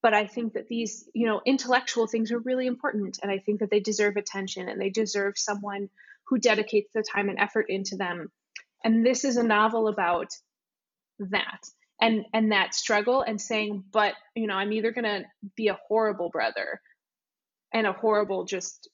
[0.01, 3.59] but i think that these you know intellectual things are really important and i think
[3.59, 5.89] that they deserve attention and they deserve someone
[6.27, 8.29] who dedicates the time and effort into them.
[8.83, 10.27] And this is a novel about
[11.19, 11.61] that
[11.99, 15.23] and and that struggle and saying but you know i'm either going to
[15.55, 16.79] be a horrible brother
[17.77, 18.89] and a horrible just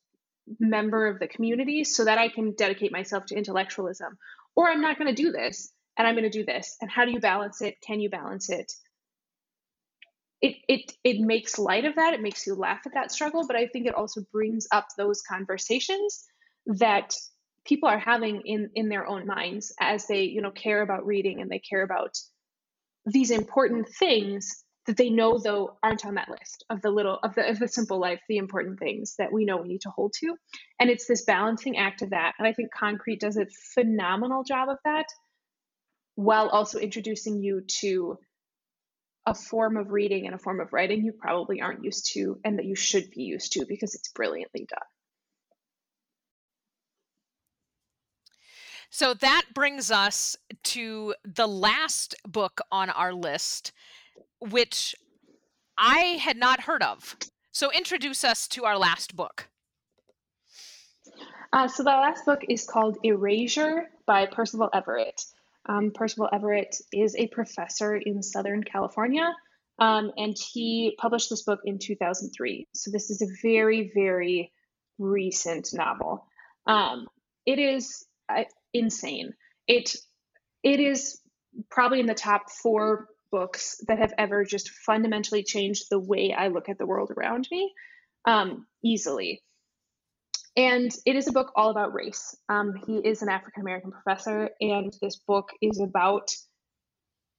[0.59, 4.17] member of the community so that I can dedicate myself to intellectualism.
[4.57, 6.75] Or I'm not going to do this and I'm going to do this.
[6.81, 7.77] And how do you balance it?
[7.79, 8.73] Can you balance it?
[10.41, 12.13] It, it it makes light of that.
[12.13, 15.21] It makes you laugh at that struggle, but I think it also brings up those
[15.21, 16.25] conversations
[16.65, 17.13] that
[17.65, 21.39] people are having in in their own minds as they you know care about reading
[21.39, 22.17] and they care about
[23.05, 27.35] these important things that they know though aren't on that list of the little of
[27.35, 30.13] the of the simple life the important things that we know we need to hold
[30.19, 30.35] to.
[30.79, 32.33] And it's this balancing act of that.
[32.37, 35.07] And i think concrete does a phenomenal job of that
[36.15, 38.17] while also introducing you to
[39.25, 42.59] a form of reading and a form of writing you probably aren't used to and
[42.59, 44.79] that you should be used to because it's brilliantly done.
[48.89, 53.71] So that brings us to the last book on our list,
[54.49, 54.95] which
[55.77, 57.15] I had not heard of.
[57.51, 59.49] So introduce us to our last book.
[61.51, 65.21] Uh, so the last book is called Erasure by Percival Everett.
[65.67, 69.31] Um, Percival Everett is a professor in Southern California,
[69.79, 72.67] um, and he published this book in 2003.
[72.73, 74.51] So this is a very, very
[74.97, 76.25] recent novel.
[76.65, 77.07] Um,
[77.45, 79.33] it is uh, insane.
[79.67, 79.95] It
[80.63, 81.21] it is
[81.69, 86.49] probably in the top four books that have ever just fundamentally changed the way I
[86.49, 87.73] look at the world around me
[88.25, 89.41] um, easily.
[90.55, 92.37] and it is a book all about race.
[92.47, 96.29] Um, he is an African American professor, and this book is about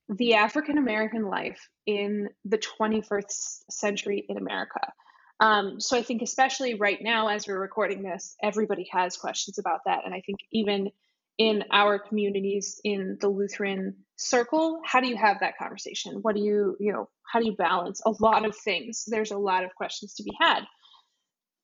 [0.08, 4.92] the African American life in the 21st century in America.
[5.38, 9.80] Um, so I think, especially right now, as we're recording this, everybody has questions about
[9.86, 10.00] that.
[10.04, 10.90] And I think even
[11.38, 16.18] in our communities in the Lutheran circle, how do you have that conversation?
[16.22, 19.04] What do you, you know, how do you balance a lot of things?
[19.06, 20.60] There's a lot of questions to be had.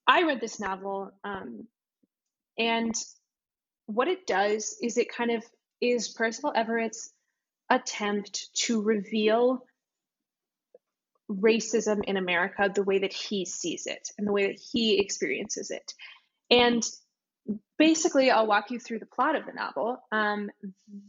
[0.07, 1.67] I read this novel, um,
[2.57, 2.93] and
[3.85, 5.43] what it does is it kind of
[5.79, 7.11] is Percival Everett's
[7.69, 9.63] attempt to reveal
[11.29, 15.71] racism in America the way that he sees it and the way that he experiences
[15.71, 15.93] it.
[16.49, 16.83] And
[17.77, 19.97] basically, I'll walk you through the plot of the novel.
[20.11, 20.49] Um,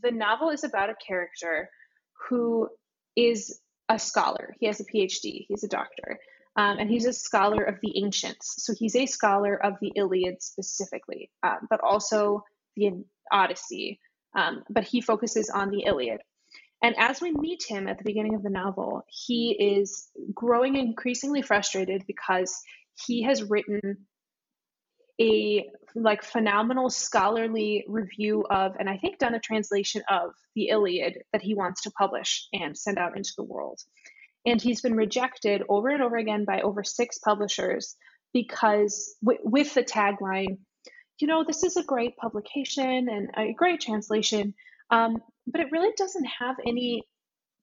[0.02, 1.68] the novel is about a character
[2.28, 2.68] who
[3.16, 4.54] is a scholar.
[4.58, 6.18] He has a PhD, he's a doctor,
[6.56, 8.64] um, and he's a scholar of the ancients.
[8.64, 12.44] So he's a scholar of the Iliad specifically, uh, but also
[12.76, 14.00] the Odyssey.
[14.34, 16.20] Um, but he focuses on the Iliad.
[16.82, 21.42] And as we meet him at the beginning of the novel, he is growing increasingly
[21.42, 22.60] frustrated because
[23.06, 24.06] he has written
[25.20, 31.22] a like phenomenal scholarly review of and I think done a translation of the Iliad
[31.32, 33.80] that he wants to publish and send out into the world.
[34.46, 37.96] And he's been rejected over and over again by over six publishers
[38.32, 40.58] because w- with the tagline,
[41.20, 44.54] you know, this is a great publication and a great translation,
[44.90, 47.02] um, but it really doesn't have any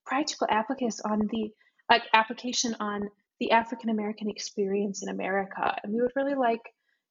[0.05, 1.51] practical application on the
[1.89, 5.75] like application on the African American experience in America.
[5.83, 6.61] And we would really like,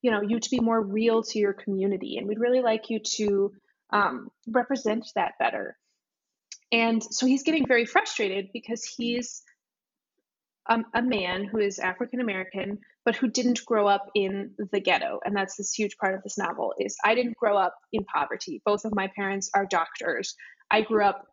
[0.03, 3.01] you know, you to be more real to your community, and we'd really like you
[3.17, 3.53] to
[3.91, 5.77] um, represent that better.
[6.71, 9.43] And so he's getting very frustrated because he's
[10.69, 15.19] um, a man who is African American, but who didn't grow up in the ghetto.
[15.25, 18.61] And that's this huge part of this novel is I didn't grow up in poverty.
[18.67, 20.35] Both of my parents are doctors.
[20.71, 21.27] I grew up,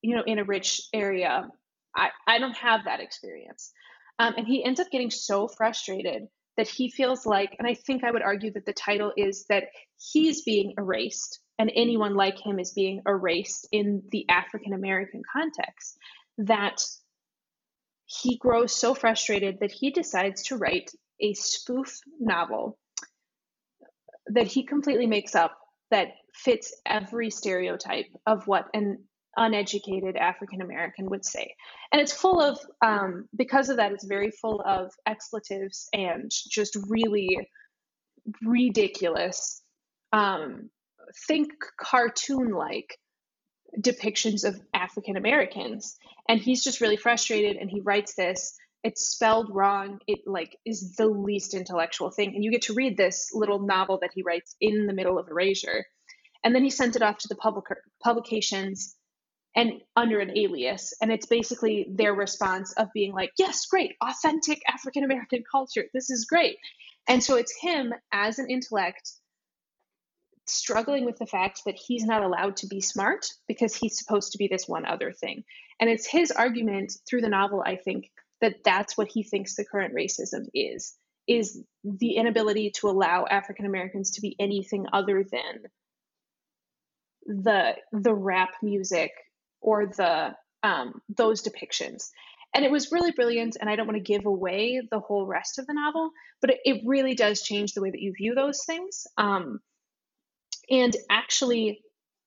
[0.00, 1.50] you know, in a rich area.
[1.94, 3.72] I, I don't have that experience.
[4.18, 8.04] Um, and he ends up getting so frustrated that he feels like, and I think
[8.04, 9.64] I would argue that the title is that
[10.12, 15.96] he's being erased and anyone like him is being erased in the African American context,
[16.38, 16.82] that
[18.06, 20.90] he grows so frustrated that he decides to write
[21.20, 22.78] a spoof novel
[24.26, 25.58] that he completely makes up
[25.90, 29.04] that fits every stereotype of what an
[29.36, 31.54] uneducated African American would say.
[31.90, 36.76] And it's full of, um, because of that, it's very full of expletives and just
[36.88, 37.48] really
[38.42, 39.62] ridiculous,
[40.12, 40.70] um,
[41.26, 42.98] think cartoon like
[43.80, 45.96] depictions of African Americans.
[46.28, 48.56] And he's just really frustrated and he writes this.
[48.84, 50.00] It's spelled wrong.
[50.06, 52.34] It like is the least intellectual thing.
[52.34, 55.28] And you get to read this little novel that he writes in the middle of
[55.28, 55.86] Erasure.
[56.44, 57.66] And then he sent it off to the public
[58.02, 58.96] publications
[59.54, 60.94] and under an alias.
[61.00, 65.84] And it's basically their response of being like, yes, great, authentic African American culture.
[65.92, 66.56] This is great.
[67.08, 69.10] And so it's him as an intellect
[70.46, 74.38] struggling with the fact that he's not allowed to be smart because he's supposed to
[74.38, 75.44] be this one other thing.
[75.80, 79.64] And it's his argument through the novel, I think, that that's what he thinks the
[79.64, 80.96] current racism is
[81.28, 85.62] is the inability to allow African Americans to be anything other than
[87.26, 89.12] the the rap music
[89.62, 92.10] or the um, those depictions.
[92.54, 93.56] And it was really brilliant.
[93.60, 96.10] And I don't want to give away the whole rest of the novel,
[96.40, 99.06] but it, it really does change the way that you view those things.
[99.16, 99.60] Um,
[100.70, 101.80] and actually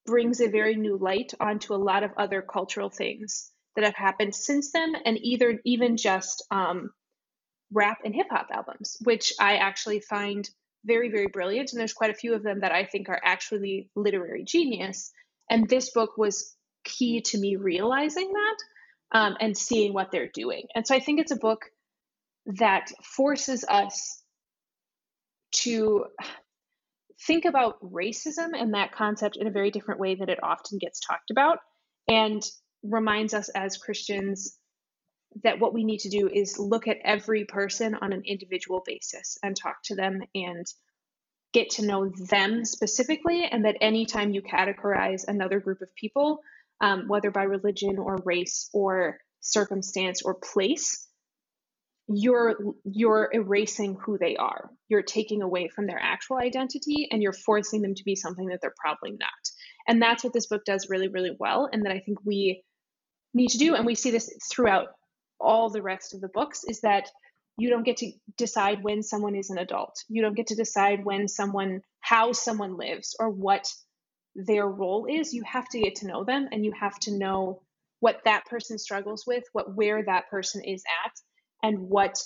[0.05, 4.33] brings a very new light onto a lot of other cultural things that have happened
[4.33, 6.91] since then, and either even just um,
[7.71, 10.49] rap and hip hop albums, which I actually find
[10.85, 11.71] very, very brilliant.
[11.71, 15.11] And there's quite a few of them that I think are actually literary genius.
[15.49, 16.54] And this book was
[16.85, 20.63] key to me realizing that um, and seeing what they're doing.
[20.73, 21.65] And so I think it's a book
[22.45, 24.21] that forces us
[25.51, 26.05] to
[27.25, 30.99] think about racism and that concept in a very different way that it often gets
[30.99, 31.59] talked about
[32.07, 32.43] and
[32.83, 34.57] reminds us as Christians
[35.43, 39.37] that what we need to do is look at every person on an individual basis
[39.43, 40.65] and talk to them and
[41.53, 46.39] get to know them specifically and that anytime you categorize another group of people
[46.81, 51.07] um, whether by religion or race or circumstance or place
[52.07, 54.69] you're you're erasing who they are.
[54.89, 58.59] You're taking away from their actual identity and you're forcing them to be something that
[58.61, 59.29] they're probably not.
[59.87, 62.63] And that's what this book does really really well and that i think we
[63.35, 63.75] need to do.
[63.75, 64.87] And we see this throughout
[65.39, 67.09] all the rest of the books is that
[67.57, 69.95] you don't get to decide when someone is an adult.
[70.09, 73.67] You don't get to decide when someone, how someone lives or what
[74.35, 75.33] their role is.
[75.33, 77.61] You have to get to know them and you have to know
[77.99, 81.13] what that person struggles with, what where that person is at,
[81.63, 82.21] and what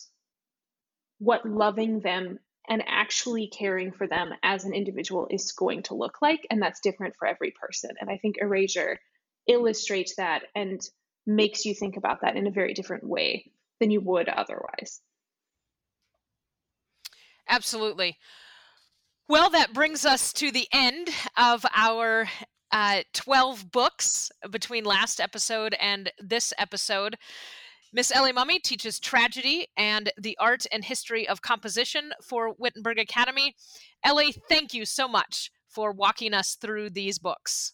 [1.19, 6.21] what loving them and actually caring for them as an individual is going to look
[6.21, 6.45] like.
[6.49, 7.91] And that's different for every person.
[7.99, 8.99] And I think Erasure
[9.47, 10.79] illustrates that and
[11.25, 15.01] makes you think about that in a very different way than you would otherwise.
[17.47, 18.17] Absolutely.
[19.29, 21.07] Well, that brings us to the end
[21.37, 22.27] of our
[22.71, 27.15] uh, 12 books between last episode and this episode.
[27.93, 33.55] Miss Ellie Mumme teaches tragedy and the art and history of composition for Wittenberg Academy.
[34.03, 37.73] Ellie, thank you so much for walking us through these books.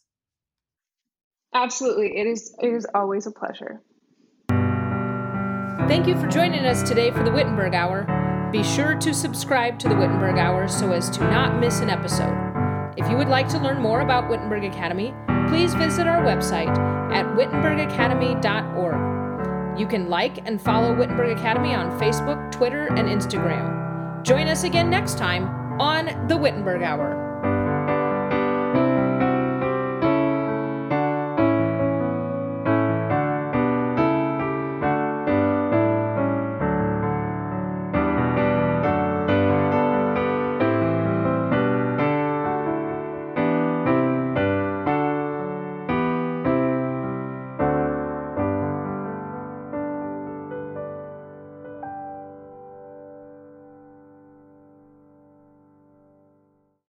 [1.53, 2.18] Absolutely.
[2.18, 3.82] It is it is always a pleasure.
[5.88, 8.24] Thank you for joining us today for the Wittenberg Hour.
[8.51, 12.35] Be sure to subscribe to the Wittenberg Hour so as to not miss an episode.
[12.97, 15.13] If you would like to learn more about Wittenberg Academy,
[15.49, 16.69] please visit our website
[17.11, 19.80] at wittenbergacademy.org.
[19.80, 24.23] You can like and follow Wittenberg Academy on Facebook, Twitter, and Instagram.
[24.23, 25.49] Join us again next time
[25.81, 27.24] on the Wittenberg Hour.